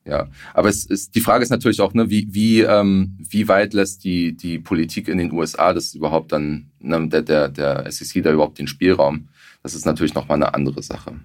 Ja, 0.04 0.30
aber 0.56 0.70
es 0.70 0.86
ist 0.86 1.14
die 1.14 1.22
Frage 1.22 1.44
ist 1.44 1.52
natürlich 1.52 1.80
auch, 1.80 1.94
ne, 1.94 2.10
wie 2.10 2.28
wie 2.32 2.62
ähm, 2.62 3.18
wie 3.20 3.48
weit 3.48 3.74
lässt 3.74 4.04
die 4.04 4.36
die 4.36 4.58
Politik 4.58 5.08
in 5.08 5.20
den 5.20 5.32
USA 5.32 5.74
das 5.74 5.94
überhaupt 5.94 6.32
dann 6.32 6.72
ne, 6.80 7.08
der 7.08 7.22
der 7.22 7.50
der 7.50 7.92
SEC 7.92 8.24
da 8.24 8.32
überhaupt 8.32 8.58
den 8.58 8.68
Spielraum? 8.68 9.30
Das 9.62 9.76
ist 9.76 9.86
natürlich 9.86 10.16
noch 10.16 10.28
mal 10.28 10.36
eine 10.36 10.56
andere 10.56 10.82
Sache. 10.82 11.20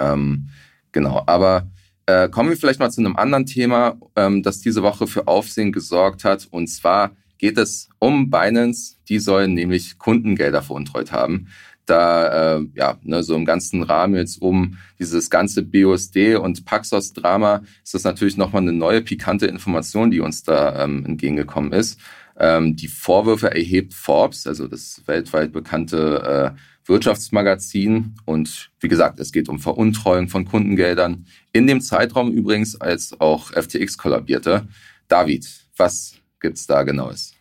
Ähm, 0.00 0.48
genau, 0.90 1.22
aber 1.26 1.70
äh, 2.06 2.28
kommen 2.28 2.48
wir 2.48 2.56
vielleicht 2.56 2.80
mal 2.80 2.90
zu 2.90 3.00
einem 3.00 3.16
anderen 3.16 3.46
Thema, 3.46 3.96
ähm, 4.16 4.42
das 4.42 4.60
diese 4.60 4.82
Woche 4.82 5.06
für 5.06 5.28
Aufsehen 5.28 5.70
gesorgt 5.70 6.24
hat. 6.24 6.48
Und 6.50 6.66
zwar 6.66 7.12
geht 7.38 7.56
es 7.56 7.88
um 8.00 8.30
Binance. 8.30 8.96
Die 9.08 9.20
sollen 9.20 9.54
nämlich 9.54 9.98
Kundengelder 9.98 10.62
veruntreut 10.62 11.12
haben 11.12 11.46
da 11.90 12.56
äh, 12.58 12.66
ja 12.74 12.98
ne, 13.02 13.22
so 13.22 13.34
im 13.34 13.44
ganzen 13.44 13.82
Rahmen 13.82 14.14
jetzt 14.14 14.40
um 14.40 14.78
dieses 14.98 15.28
ganze 15.30 15.62
BUSD 15.62 16.36
und 16.36 16.64
Paxos-Drama 16.64 17.62
ist 17.82 17.94
das 17.94 18.04
natürlich 18.04 18.36
nochmal 18.36 18.62
eine 18.62 18.72
neue 18.72 19.02
pikante 19.02 19.46
Information, 19.46 20.10
die 20.10 20.20
uns 20.20 20.42
da 20.42 20.84
ähm, 20.84 21.04
entgegengekommen 21.04 21.72
ist. 21.72 21.98
Ähm, 22.38 22.76
die 22.76 22.88
Vorwürfe 22.88 23.50
erhebt 23.50 23.92
Forbes, 23.92 24.46
also 24.46 24.66
das 24.66 25.02
weltweit 25.06 25.52
bekannte 25.52 26.54
äh, 26.56 26.88
Wirtschaftsmagazin. 26.88 28.14
Und 28.24 28.70
wie 28.80 28.88
gesagt, 28.88 29.20
es 29.20 29.32
geht 29.32 29.48
um 29.48 29.58
Veruntreuung 29.58 30.28
von 30.28 30.44
Kundengeldern. 30.46 31.26
In 31.52 31.66
dem 31.66 31.80
Zeitraum 31.80 32.32
übrigens, 32.32 32.80
als 32.80 33.20
auch 33.20 33.50
FTX 33.50 33.98
kollabierte. 33.98 34.66
David, 35.08 35.48
was 35.76 36.14
gibt's 36.40 36.66
da 36.66 36.82
genaues? 36.82 37.34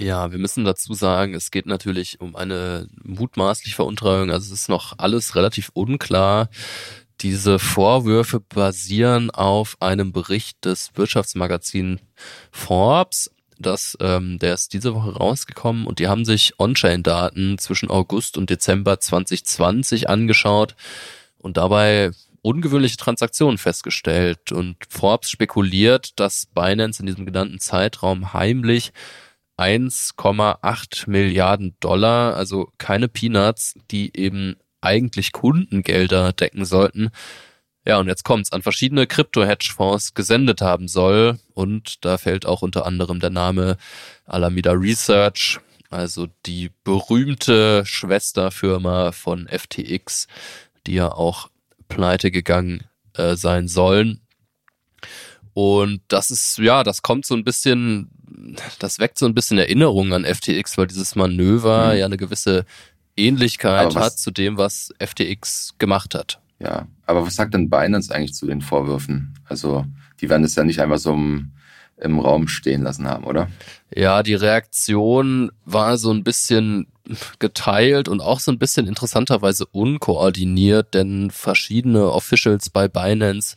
Ja, 0.00 0.32
wir 0.32 0.38
müssen 0.38 0.64
dazu 0.64 0.94
sagen, 0.94 1.34
es 1.34 1.50
geht 1.50 1.66
natürlich 1.66 2.22
um 2.22 2.34
eine 2.34 2.88
mutmaßliche 3.04 3.76
Veruntreuung. 3.76 4.30
Also 4.30 4.54
es 4.54 4.62
ist 4.62 4.68
noch 4.70 4.94
alles 4.96 5.36
relativ 5.36 5.70
unklar. 5.74 6.48
Diese 7.20 7.58
Vorwürfe 7.58 8.40
basieren 8.40 9.30
auf 9.30 9.76
einem 9.80 10.12
Bericht 10.12 10.64
des 10.64 10.92
Wirtschaftsmagazins 10.94 12.00
Forbes. 12.50 13.30
Das, 13.58 13.94
ähm, 14.00 14.38
der 14.38 14.54
ist 14.54 14.72
diese 14.72 14.94
Woche 14.94 15.16
rausgekommen 15.16 15.86
und 15.86 15.98
die 15.98 16.08
haben 16.08 16.24
sich 16.24 16.58
On-Chain-Daten 16.58 17.58
zwischen 17.58 17.90
August 17.90 18.38
und 18.38 18.48
Dezember 18.48 19.00
2020 19.00 20.08
angeschaut 20.08 20.76
und 21.36 21.58
dabei 21.58 22.12
ungewöhnliche 22.40 22.96
Transaktionen 22.96 23.58
festgestellt. 23.58 24.50
Und 24.50 24.76
Forbes 24.88 25.28
spekuliert, 25.28 26.18
dass 26.18 26.46
Binance 26.46 27.00
in 27.00 27.06
diesem 27.06 27.26
genannten 27.26 27.60
Zeitraum 27.60 28.32
heimlich 28.32 28.94
1,8 29.60 31.10
Milliarden 31.10 31.76
Dollar, 31.80 32.34
also 32.34 32.72
keine 32.78 33.08
Peanuts, 33.08 33.74
die 33.90 34.16
eben 34.16 34.56
eigentlich 34.80 35.32
Kundengelder 35.32 36.32
decken 36.32 36.64
sollten. 36.64 37.10
Ja, 37.86 37.98
und 37.98 38.08
jetzt 38.08 38.24
kommt's, 38.24 38.52
an 38.52 38.62
verschiedene 38.62 39.06
Krypto-Hedgefonds 39.06 40.14
gesendet 40.14 40.62
haben 40.62 40.88
soll. 40.88 41.38
Und 41.52 42.04
da 42.06 42.16
fällt 42.16 42.46
auch 42.46 42.62
unter 42.62 42.86
anderem 42.86 43.20
der 43.20 43.28
Name 43.28 43.76
Alameda 44.24 44.72
Research, 44.72 45.60
also 45.90 46.28
die 46.46 46.70
berühmte 46.84 47.84
Schwesterfirma 47.84 49.12
von 49.12 49.46
FTX, 49.46 50.26
die 50.86 50.94
ja 50.94 51.12
auch 51.12 51.50
pleite 51.88 52.30
gegangen 52.30 52.84
äh, 53.14 53.34
sein 53.36 53.68
sollen. 53.68 54.22
Und 55.52 56.00
das 56.08 56.30
ist, 56.30 56.56
ja, 56.58 56.82
das 56.82 57.02
kommt 57.02 57.26
so 57.26 57.34
ein 57.34 57.44
bisschen, 57.44 58.10
das 58.78 58.98
weckt 58.98 59.18
so 59.18 59.26
ein 59.26 59.34
bisschen 59.34 59.58
Erinnerungen 59.58 60.12
an 60.12 60.24
FTX, 60.24 60.78
weil 60.78 60.86
dieses 60.86 61.14
Manöver 61.16 61.92
mhm. 61.92 61.98
ja 61.98 62.04
eine 62.06 62.16
gewisse 62.16 62.64
Ähnlichkeit 63.16 63.94
hat 63.96 64.18
zu 64.18 64.30
dem, 64.30 64.56
was 64.56 64.92
FTX 64.98 65.74
gemacht 65.78 66.14
hat. 66.14 66.40
Ja, 66.58 66.86
aber 67.06 67.26
was 67.26 67.36
sagt 67.36 67.54
denn 67.54 67.70
Binance 67.70 68.14
eigentlich 68.14 68.34
zu 68.34 68.46
den 68.46 68.60
Vorwürfen? 68.60 69.34
Also, 69.46 69.86
die 70.20 70.28
werden 70.28 70.44
es 70.44 70.54
ja 70.54 70.64
nicht 70.64 70.80
einfach 70.80 70.98
so 70.98 71.12
im, 71.12 71.52
im 71.96 72.18
Raum 72.18 72.48
stehen 72.48 72.82
lassen 72.82 73.08
haben, 73.08 73.24
oder? 73.24 73.48
Ja, 73.94 74.22
die 74.22 74.34
Reaktion 74.34 75.50
war 75.64 75.96
so 75.96 76.12
ein 76.12 76.22
bisschen 76.22 76.86
geteilt 77.38 78.08
und 78.08 78.20
auch 78.20 78.40
so 78.40 78.52
ein 78.52 78.58
bisschen 78.58 78.86
interessanterweise 78.86 79.66
unkoordiniert, 79.66 80.94
denn 80.94 81.30
verschiedene 81.30 82.12
Officials 82.12 82.70
bei 82.70 82.88
Binance 82.88 83.56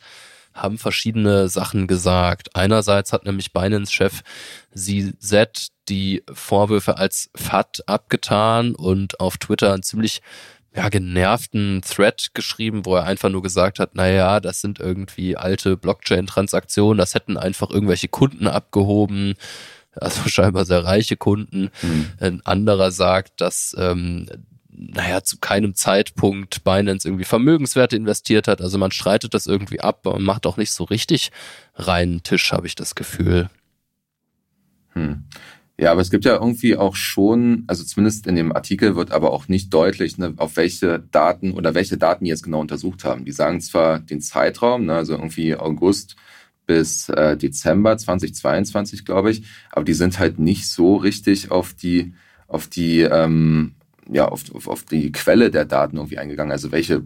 haben 0.54 0.78
verschiedene 0.78 1.48
Sachen 1.48 1.86
gesagt. 1.86 2.54
Einerseits 2.54 3.12
hat 3.12 3.24
nämlich 3.24 3.52
Binance-Chef 3.52 4.22
CZ 4.74 5.68
die 5.88 6.22
Vorwürfe 6.32 6.96
als 6.96 7.30
FAT 7.34 7.82
abgetan 7.86 8.74
und 8.74 9.20
auf 9.20 9.36
Twitter 9.36 9.72
einen 9.72 9.82
ziemlich 9.82 10.22
ja, 10.74 10.88
genervten 10.88 11.82
Thread 11.82 12.30
geschrieben, 12.34 12.84
wo 12.84 12.96
er 12.96 13.04
einfach 13.04 13.30
nur 13.30 13.42
gesagt 13.42 13.78
hat, 13.78 13.94
naja, 13.94 14.40
das 14.40 14.60
sind 14.60 14.80
irgendwie 14.80 15.36
alte 15.36 15.76
Blockchain-Transaktionen, 15.76 16.98
das 16.98 17.14
hätten 17.14 17.36
einfach 17.36 17.70
irgendwelche 17.70 18.08
Kunden 18.08 18.48
abgehoben, 18.48 19.34
also 19.94 20.22
scheinbar 20.28 20.64
sehr 20.64 20.84
reiche 20.84 21.16
Kunden. 21.16 21.70
Mhm. 21.82 22.10
Ein 22.18 22.40
anderer 22.44 22.90
sagt, 22.90 23.40
dass 23.40 23.74
ähm, 23.78 24.26
naja, 24.76 25.22
zu 25.22 25.38
keinem 25.38 25.74
Zeitpunkt 25.74 26.64
Binance 26.64 27.06
irgendwie 27.06 27.24
Vermögenswerte 27.24 27.96
investiert 27.96 28.48
hat. 28.48 28.60
Also 28.60 28.78
man 28.78 28.90
streitet 28.90 29.34
das 29.34 29.46
irgendwie 29.46 29.80
ab, 29.80 30.04
man 30.04 30.22
macht 30.22 30.46
auch 30.46 30.56
nicht 30.56 30.72
so 30.72 30.84
richtig 30.84 31.30
reinen 31.74 32.22
Tisch, 32.22 32.52
habe 32.52 32.66
ich 32.66 32.74
das 32.74 32.94
Gefühl. 32.94 33.48
Hm. 34.90 35.24
Ja, 35.76 35.90
aber 35.90 36.00
es 36.00 36.10
gibt 36.10 36.24
ja 36.24 36.34
irgendwie 36.34 36.76
auch 36.76 36.94
schon, 36.94 37.64
also 37.66 37.82
zumindest 37.82 38.28
in 38.28 38.36
dem 38.36 38.52
Artikel 38.52 38.94
wird 38.94 39.10
aber 39.10 39.32
auch 39.32 39.48
nicht 39.48 39.74
deutlich, 39.74 40.18
ne, 40.18 40.32
auf 40.36 40.56
welche 40.56 41.00
Daten 41.00 41.52
oder 41.52 41.74
welche 41.74 41.98
Daten 41.98 42.24
die 42.24 42.30
jetzt 42.30 42.44
genau 42.44 42.60
untersucht 42.60 43.04
haben. 43.04 43.24
Die 43.24 43.32
sagen 43.32 43.60
zwar 43.60 43.98
den 43.98 44.20
Zeitraum, 44.20 44.86
ne, 44.86 44.94
also 44.94 45.14
irgendwie 45.14 45.56
August 45.56 46.14
bis 46.66 47.08
äh, 47.08 47.36
Dezember 47.36 47.96
2022, 47.98 49.04
glaube 49.04 49.32
ich, 49.32 49.44
aber 49.72 49.84
die 49.84 49.94
sind 49.94 50.20
halt 50.20 50.38
nicht 50.38 50.68
so 50.68 50.96
richtig 50.96 51.50
auf 51.50 51.74
die 51.74 52.14
auf 52.46 52.68
die 52.68 53.00
ähm, 53.00 53.74
ja, 54.10 54.28
auf, 54.28 54.42
auf, 54.54 54.68
auf 54.68 54.82
die 54.84 55.12
Quelle 55.12 55.50
der 55.50 55.64
Daten 55.64 55.96
irgendwie 55.96 56.18
eingegangen. 56.18 56.52
Also 56.52 56.72
welche, 56.72 57.04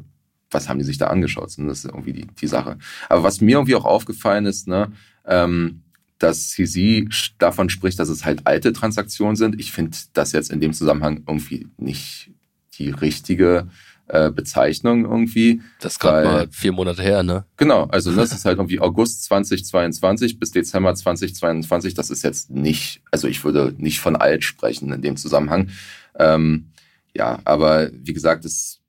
was 0.50 0.68
haben 0.68 0.78
die 0.78 0.84
sich 0.84 0.98
da 0.98 1.08
angeschaut? 1.08 1.44
Das 1.56 1.58
ist 1.58 1.84
irgendwie 1.84 2.12
die, 2.12 2.26
die 2.26 2.46
Sache. 2.46 2.78
Aber 3.08 3.22
was 3.22 3.40
mir 3.40 3.56
irgendwie 3.56 3.74
auch 3.74 3.84
aufgefallen 3.84 4.46
ist, 4.46 4.68
ne, 4.68 4.92
ähm, 5.26 5.82
dass 6.18 6.50
CZ 6.50 7.34
davon 7.38 7.70
spricht, 7.70 7.98
dass 7.98 8.08
es 8.08 8.24
halt 8.24 8.46
alte 8.46 8.72
Transaktionen 8.72 9.36
sind. 9.36 9.60
Ich 9.60 9.72
finde 9.72 9.96
das 10.14 10.32
jetzt 10.32 10.50
in 10.50 10.60
dem 10.60 10.72
Zusammenhang 10.72 11.22
irgendwie 11.26 11.68
nicht 11.76 12.32
die 12.78 12.90
richtige 12.90 13.68
äh, 14.08 14.30
Bezeichnung 14.30 15.04
irgendwie. 15.04 15.60
Das 15.80 15.92
ist 15.92 15.98
gerade 16.00 16.26
mal 16.26 16.48
vier 16.50 16.72
Monate 16.72 17.02
her, 17.02 17.22
ne? 17.22 17.44
Genau, 17.56 17.84
also 17.84 18.14
das 18.14 18.32
ist 18.34 18.44
halt 18.44 18.58
irgendwie 18.58 18.80
August 18.80 19.24
2022 19.24 20.38
bis 20.38 20.50
Dezember 20.50 20.94
2022. 20.94 21.94
Das 21.94 22.10
ist 22.10 22.22
jetzt 22.22 22.50
nicht, 22.50 23.02
also 23.10 23.28
ich 23.28 23.44
würde 23.44 23.74
nicht 23.76 24.00
von 24.00 24.16
alt 24.16 24.44
sprechen 24.44 24.92
in 24.92 25.02
dem 25.02 25.16
Zusammenhang. 25.16 25.68
Ähm, 26.18 26.70
ja, 27.18 27.40
aber 27.44 27.90
wie 27.92 28.12
gesagt, 28.12 28.44
es 28.44 28.80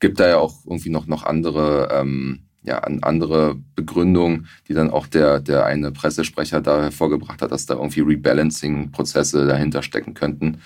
gibt 0.00 0.18
da 0.18 0.28
ja 0.28 0.38
auch 0.38 0.64
irgendwie 0.66 0.90
noch, 0.90 1.06
noch 1.06 1.22
andere, 1.22 1.88
ähm, 1.92 2.40
ja, 2.64 2.78
andere 2.80 3.56
Begründungen, 3.76 4.48
die 4.66 4.74
dann 4.74 4.90
auch 4.90 5.06
der, 5.06 5.38
der 5.38 5.64
eine 5.64 5.92
Pressesprecher 5.92 6.60
da 6.60 6.82
hervorgebracht 6.82 7.40
hat, 7.40 7.52
dass 7.52 7.66
da 7.66 7.74
irgendwie 7.74 8.00
Rebalancing-Prozesse 8.00 9.46
dahinter 9.46 9.82
stecken 9.82 10.14
könnten. 10.14 10.60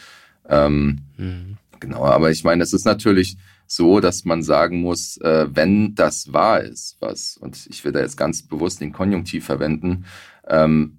Ähm, 0.49 1.01
mhm. 1.19 1.59
Genau, 1.81 2.05
aber 2.05 2.31
ich 2.31 2.45
meine, 2.45 2.63
es 2.63 2.73
ist 2.73 2.87
natürlich 2.87 3.37
so, 3.67 4.01
dass 4.01 4.25
man 4.25 4.43
sagen 4.43 4.81
muss, 4.81 5.19
äh, 5.19 5.49
wenn 5.53 5.95
das 5.95 6.33
wahr 6.33 6.63
ist, 6.63 6.97
was, 7.01 7.37
und 7.37 7.67
ich 7.69 7.85
will 7.85 7.93
da 7.93 8.01
jetzt 8.01 8.17
ganz 8.17 8.43
bewusst 8.43 8.81
den 8.81 8.93
Konjunktiv 8.93 9.45
verwenden, 9.45 10.07
ähm, 10.49 10.99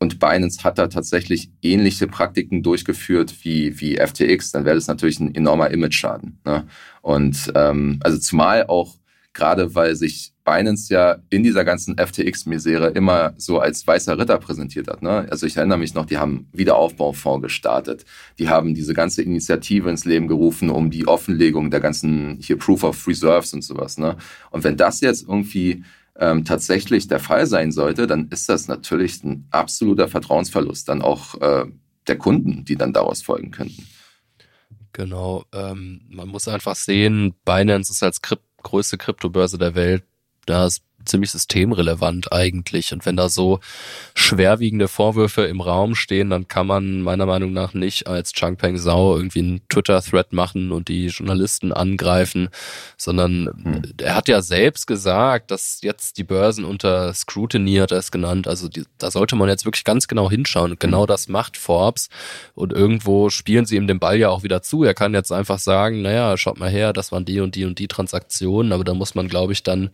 und 0.00 0.18
Binance 0.18 0.64
hat 0.64 0.78
da 0.78 0.88
tatsächlich 0.88 1.50
ähnliche 1.62 2.06
Praktiken 2.06 2.62
durchgeführt 2.62 3.34
wie, 3.42 3.78
wie 3.80 3.96
FTX, 3.96 4.50
dann 4.50 4.64
wäre 4.64 4.74
das 4.74 4.88
natürlich 4.88 5.20
ein 5.20 5.34
enormer 5.34 5.70
Image-Schaden. 5.70 6.40
Ne? 6.44 6.66
Und 7.02 7.52
ähm, 7.54 8.00
also 8.02 8.18
zumal 8.18 8.66
auch 8.66 8.96
gerade 9.32 9.74
weil 9.74 9.94
sich 9.94 10.32
Binance 10.44 10.92
ja 10.92 11.18
in 11.28 11.44
dieser 11.44 11.64
ganzen 11.64 11.96
FTX-Misere 11.96 12.88
immer 12.88 13.34
so 13.36 13.60
als 13.60 13.86
weißer 13.86 14.18
Ritter 14.18 14.38
präsentiert 14.38 14.88
hat. 14.88 15.02
Ne? 15.02 15.26
Also 15.30 15.46
ich 15.46 15.56
erinnere 15.56 15.78
mich 15.78 15.94
noch, 15.94 16.06
die 16.06 16.18
haben 16.18 16.48
Wiederaufbaufonds 16.52 17.42
gestartet. 17.42 18.04
Die 18.38 18.48
haben 18.48 18.74
diese 18.74 18.94
ganze 18.94 19.22
Initiative 19.22 19.88
ins 19.88 20.04
Leben 20.04 20.26
gerufen, 20.26 20.70
um 20.70 20.90
die 20.90 21.06
Offenlegung 21.06 21.70
der 21.70 21.80
ganzen 21.80 22.38
hier 22.40 22.58
Proof 22.58 22.82
of 22.82 23.06
Reserves 23.06 23.54
und 23.54 23.62
sowas. 23.62 23.98
Ne? 23.98 24.16
Und 24.50 24.64
wenn 24.64 24.76
das 24.76 25.00
jetzt 25.00 25.22
irgendwie 25.28 25.84
ähm, 26.20 26.44
tatsächlich 26.44 27.08
der 27.08 27.18
Fall 27.18 27.46
sein 27.46 27.72
sollte, 27.72 28.06
dann 28.06 28.28
ist 28.28 28.48
das 28.48 28.68
natürlich 28.68 29.24
ein 29.24 29.48
absoluter 29.50 30.06
Vertrauensverlust 30.06 30.88
dann 30.88 31.02
auch 31.02 31.40
äh, 31.40 31.64
der 32.06 32.18
Kunden, 32.18 32.64
die 32.64 32.76
dann 32.76 32.92
daraus 32.92 33.22
folgen 33.22 33.50
könnten. 33.50 33.86
Genau, 34.92 35.44
ähm, 35.52 36.02
man 36.08 36.28
muss 36.28 36.46
einfach 36.46 36.76
sehen, 36.76 37.34
Binance 37.44 37.92
ist 37.92 38.02
als 38.02 38.22
Krypt 38.22 38.44
größte 38.62 38.98
Kryptobörse 38.98 39.56
der 39.56 39.74
Welt, 39.74 40.04
da 40.44 40.66
ist 40.66 40.82
ziemlich 41.04 41.30
systemrelevant 41.30 42.32
eigentlich. 42.32 42.92
Und 42.92 43.06
wenn 43.06 43.16
da 43.16 43.28
so 43.28 43.60
schwerwiegende 44.14 44.88
Vorwürfe 44.88 45.42
im 45.42 45.60
Raum 45.60 45.94
stehen, 45.94 46.30
dann 46.30 46.48
kann 46.48 46.66
man 46.66 47.02
meiner 47.02 47.26
Meinung 47.26 47.52
nach 47.52 47.74
nicht 47.74 48.06
als 48.06 48.32
Changpeng 48.32 48.78
Sau 48.78 49.16
irgendwie 49.16 49.40
einen 49.40 49.60
Twitter-Thread 49.68 50.32
machen 50.32 50.72
und 50.72 50.88
die 50.88 51.06
Journalisten 51.06 51.72
angreifen, 51.72 52.48
sondern 52.96 53.46
hm. 53.46 53.82
er 53.98 54.14
hat 54.14 54.28
ja 54.28 54.42
selbst 54.42 54.86
gesagt, 54.86 55.50
dass 55.50 55.80
jetzt 55.82 56.18
die 56.18 56.24
Börsen 56.24 56.64
unter 56.64 57.12
Scrutiny 57.14 57.76
hat 57.76 57.92
er 57.92 57.98
es 57.98 58.10
genannt. 58.10 58.46
Also 58.46 58.68
die, 58.68 58.84
da 58.98 59.10
sollte 59.10 59.36
man 59.36 59.48
jetzt 59.48 59.64
wirklich 59.64 59.84
ganz 59.84 60.08
genau 60.08 60.30
hinschauen. 60.30 60.72
Und 60.72 60.80
genau 60.80 61.02
hm. 61.02 61.08
das 61.08 61.28
macht 61.28 61.56
Forbes. 61.56 62.08
Und 62.54 62.72
irgendwo 62.72 63.30
spielen 63.30 63.66
sie 63.66 63.76
ihm 63.76 63.86
den 63.86 63.98
Ball 63.98 64.18
ja 64.18 64.28
auch 64.28 64.42
wieder 64.42 64.62
zu. 64.62 64.84
Er 64.84 64.94
kann 64.94 65.14
jetzt 65.14 65.32
einfach 65.32 65.58
sagen, 65.58 66.02
naja, 66.02 66.36
schaut 66.36 66.58
mal 66.58 66.70
her, 66.70 66.92
das 66.92 67.12
waren 67.12 67.24
die 67.24 67.40
und 67.40 67.54
die 67.54 67.64
und 67.64 67.78
die 67.78 67.88
Transaktionen. 67.88 68.72
Aber 68.72 68.84
da 68.84 68.94
muss 68.94 69.14
man, 69.14 69.28
glaube 69.28 69.52
ich, 69.52 69.62
dann 69.62 69.90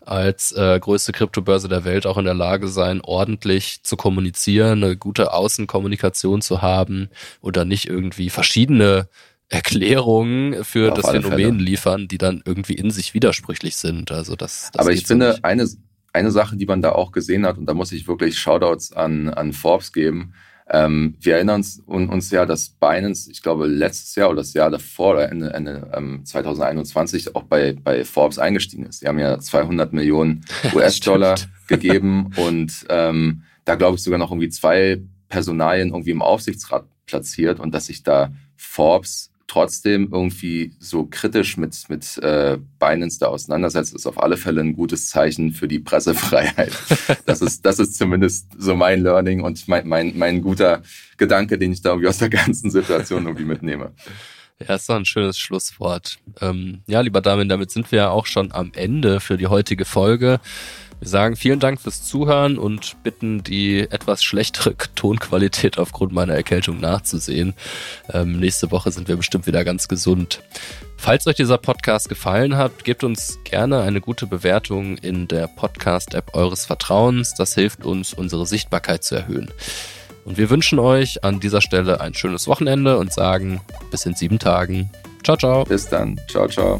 als 0.00 0.52
äh, 0.52 0.78
größte 0.80 1.12
Kryptobörse 1.12 1.68
der 1.68 1.84
Welt 1.84 2.06
auch 2.06 2.18
in 2.18 2.24
der 2.24 2.34
Lage 2.34 2.68
sein, 2.68 3.00
ordentlich 3.02 3.82
zu 3.82 3.96
kommunizieren, 3.96 4.82
eine 4.82 4.96
gute 4.96 5.32
Außenkommunikation 5.32 6.42
zu 6.42 6.62
haben 6.62 7.10
oder 7.40 7.64
nicht 7.64 7.86
irgendwie 7.86 8.30
verschiedene 8.30 9.08
Erklärungen 9.48 10.64
für 10.64 10.86
ja, 10.86 10.94
das 10.94 11.10
Phänomen 11.10 11.56
Fälle. 11.56 11.62
liefern, 11.62 12.08
die 12.08 12.18
dann 12.18 12.42
irgendwie 12.44 12.74
in 12.74 12.90
sich 12.90 13.14
widersprüchlich 13.14 13.76
sind. 13.76 14.12
Also 14.12 14.36
das, 14.36 14.70
das 14.72 14.80
Aber 14.80 14.92
ich 14.92 15.06
finde, 15.06 15.38
eine, 15.42 15.68
eine 16.12 16.30
Sache, 16.30 16.56
die 16.56 16.66
man 16.66 16.82
da 16.82 16.92
auch 16.92 17.12
gesehen 17.12 17.44
hat, 17.44 17.58
und 17.58 17.66
da 17.66 17.74
muss 17.74 17.92
ich 17.92 18.06
wirklich 18.06 18.38
Shoutouts 18.38 18.92
an, 18.92 19.28
an 19.28 19.52
Forbes 19.52 19.92
geben, 19.92 20.34
Ähm, 20.72 21.16
wir 21.20 21.34
erinnern 21.34 21.56
uns, 21.56 21.82
uns 21.86 22.30
ja, 22.30 22.46
dass 22.46 22.68
Binance, 22.68 23.30
ich 23.30 23.42
glaube, 23.42 23.66
letztes 23.66 24.14
Jahr 24.14 24.28
oder 24.28 24.38
das 24.38 24.54
Jahr 24.54 24.70
davor 24.70 25.14
oder 25.14 25.30
Ende, 25.30 25.52
Ende 25.52 25.90
ähm, 25.92 26.24
2021 26.24 27.34
auch 27.34 27.42
bei, 27.42 27.72
bei 27.72 28.04
Forbes 28.04 28.38
eingestiegen 28.38 28.86
ist. 28.86 29.02
Die 29.02 29.08
haben 29.08 29.18
ja 29.18 29.38
200 29.38 29.92
Millionen 29.92 30.44
US-Dollar 30.74 31.34
gegeben 31.66 32.30
und 32.36 32.86
ähm, 32.88 33.42
da 33.64 33.74
glaube 33.74 33.96
ich 33.96 34.02
sogar 34.02 34.18
noch 34.18 34.30
irgendwie 34.30 34.48
zwei 34.48 35.00
Personalien 35.28 35.88
irgendwie 35.88 36.12
im 36.12 36.22
Aufsichtsrat 36.22 36.86
platziert 37.06 37.58
und 37.58 37.74
dass 37.74 37.86
sich 37.86 38.04
da 38.04 38.32
Forbes 38.56 39.29
trotzdem 39.50 40.10
irgendwie 40.12 40.72
so 40.78 41.08
kritisch 41.10 41.56
mit, 41.56 41.76
mit 41.88 42.18
äh, 42.18 42.56
Binance 42.78 43.18
da 43.18 43.26
auseinandersetzt, 43.26 43.92
ist 43.92 44.06
auf 44.06 44.22
alle 44.22 44.36
Fälle 44.36 44.60
ein 44.60 44.74
gutes 44.74 45.08
Zeichen 45.08 45.52
für 45.52 45.66
die 45.66 45.80
Pressefreiheit. 45.80 46.70
das, 47.26 47.42
ist, 47.42 47.66
das 47.66 47.80
ist 47.80 47.98
zumindest 47.98 48.46
so 48.56 48.76
mein 48.76 49.02
Learning 49.02 49.40
und 49.40 49.66
mein, 49.66 49.88
mein, 49.88 50.16
mein 50.16 50.40
guter 50.40 50.82
Gedanke, 51.16 51.58
den 51.58 51.72
ich 51.72 51.82
da 51.82 51.90
irgendwie 51.90 52.08
aus 52.08 52.18
der 52.18 52.30
ganzen 52.30 52.70
Situation 52.70 53.26
irgendwie 53.26 53.44
mitnehme. 53.44 53.90
Ja, 54.66 54.74
ist 54.74 54.88
doch 54.88 54.96
ein 54.96 55.06
schönes 55.06 55.38
Schlusswort. 55.38 56.18
Ähm, 56.40 56.82
ja, 56.86 57.00
lieber 57.00 57.20
Damin, 57.20 57.48
damit 57.48 57.70
sind 57.70 57.90
wir 57.92 57.98
ja 57.98 58.10
auch 58.10 58.26
schon 58.26 58.52
am 58.52 58.72
Ende 58.74 59.20
für 59.20 59.38
die 59.38 59.46
heutige 59.46 59.84
Folge. 59.84 60.40
Wir 61.00 61.08
sagen 61.08 61.34
vielen 61.34 61.60
Dank 61.60 61.80
fürs 61.80 62.04
Zuhören 62.04 62.58
und 62.58 63.02
bitten 63.02 63.42
die 63.42 63.80
etwas 63.80 64.22
schlechtere 64.22 64.76
Tonqualität 64.94 65.78
aufgrund 65.78 66.12
meiner 66.12 66.34
Erkältung 66.34 66.78
nachzusehen. 66.78 67.54
Ähm, 68.12 68.38
nächste 68.38 68.70
Woche 68.70 68.92
sind 68.92 69.08
wir 69.08 69.16
bestimmt 69.16 69.46
wieder 69.46 69.64
ganz 69.64 69.88
gesund. 69.88 70.42
Falls 70.98 71.26
euch 71.26 71.36
dieser 71.36 71.56
Podcast 71.56 72.10
gefallen 72.10 72.58
hat, 72.58 72.84
gebt 72.84 73.02
uns 73.02 73.38
gerne 73.44 73.80
eine 73.80 74.02
gute 74.02 74.26
Bewertung 74.26 74.98
in 74.98 75.26
der 75.26 75.46
Podcast-App 75.46 76.34
eures 76.34 76.66
Vertrauens. 76.66 77.32
Das 77.32 77.54
hilft 77.54 77.86
uns, 77.86 78.12
unsere 78.12 78.46
Sichtbarkeit 78.46 79.02
zu 79.02 79.14
erhöhen. 79.14 79.50
Und 80.24 80.38
wir 80.38 80.50
wünschen 80.50 80.78
euch 80.78 81.24
an 81.24 81.40
dieser 81.40 81.60
Stelle 81.60 82.00
ein 82.00 82.14
schönes 82.14 82.46
Wochenende 82.46 82.98
und 82.98 83.12
sagen 83.12 83.60
bis 83.90 84.06
in 84.06 84.14
sieben 84.14 84.38
Tagen. 84.38 84.90
Ciao, 85.24 85.36
ciao. 85.36 85.64
Bis 85.64 85.88
dann. 85.88 86.20
Ciao, 86.28 86.48
ciao. 86.48 86.78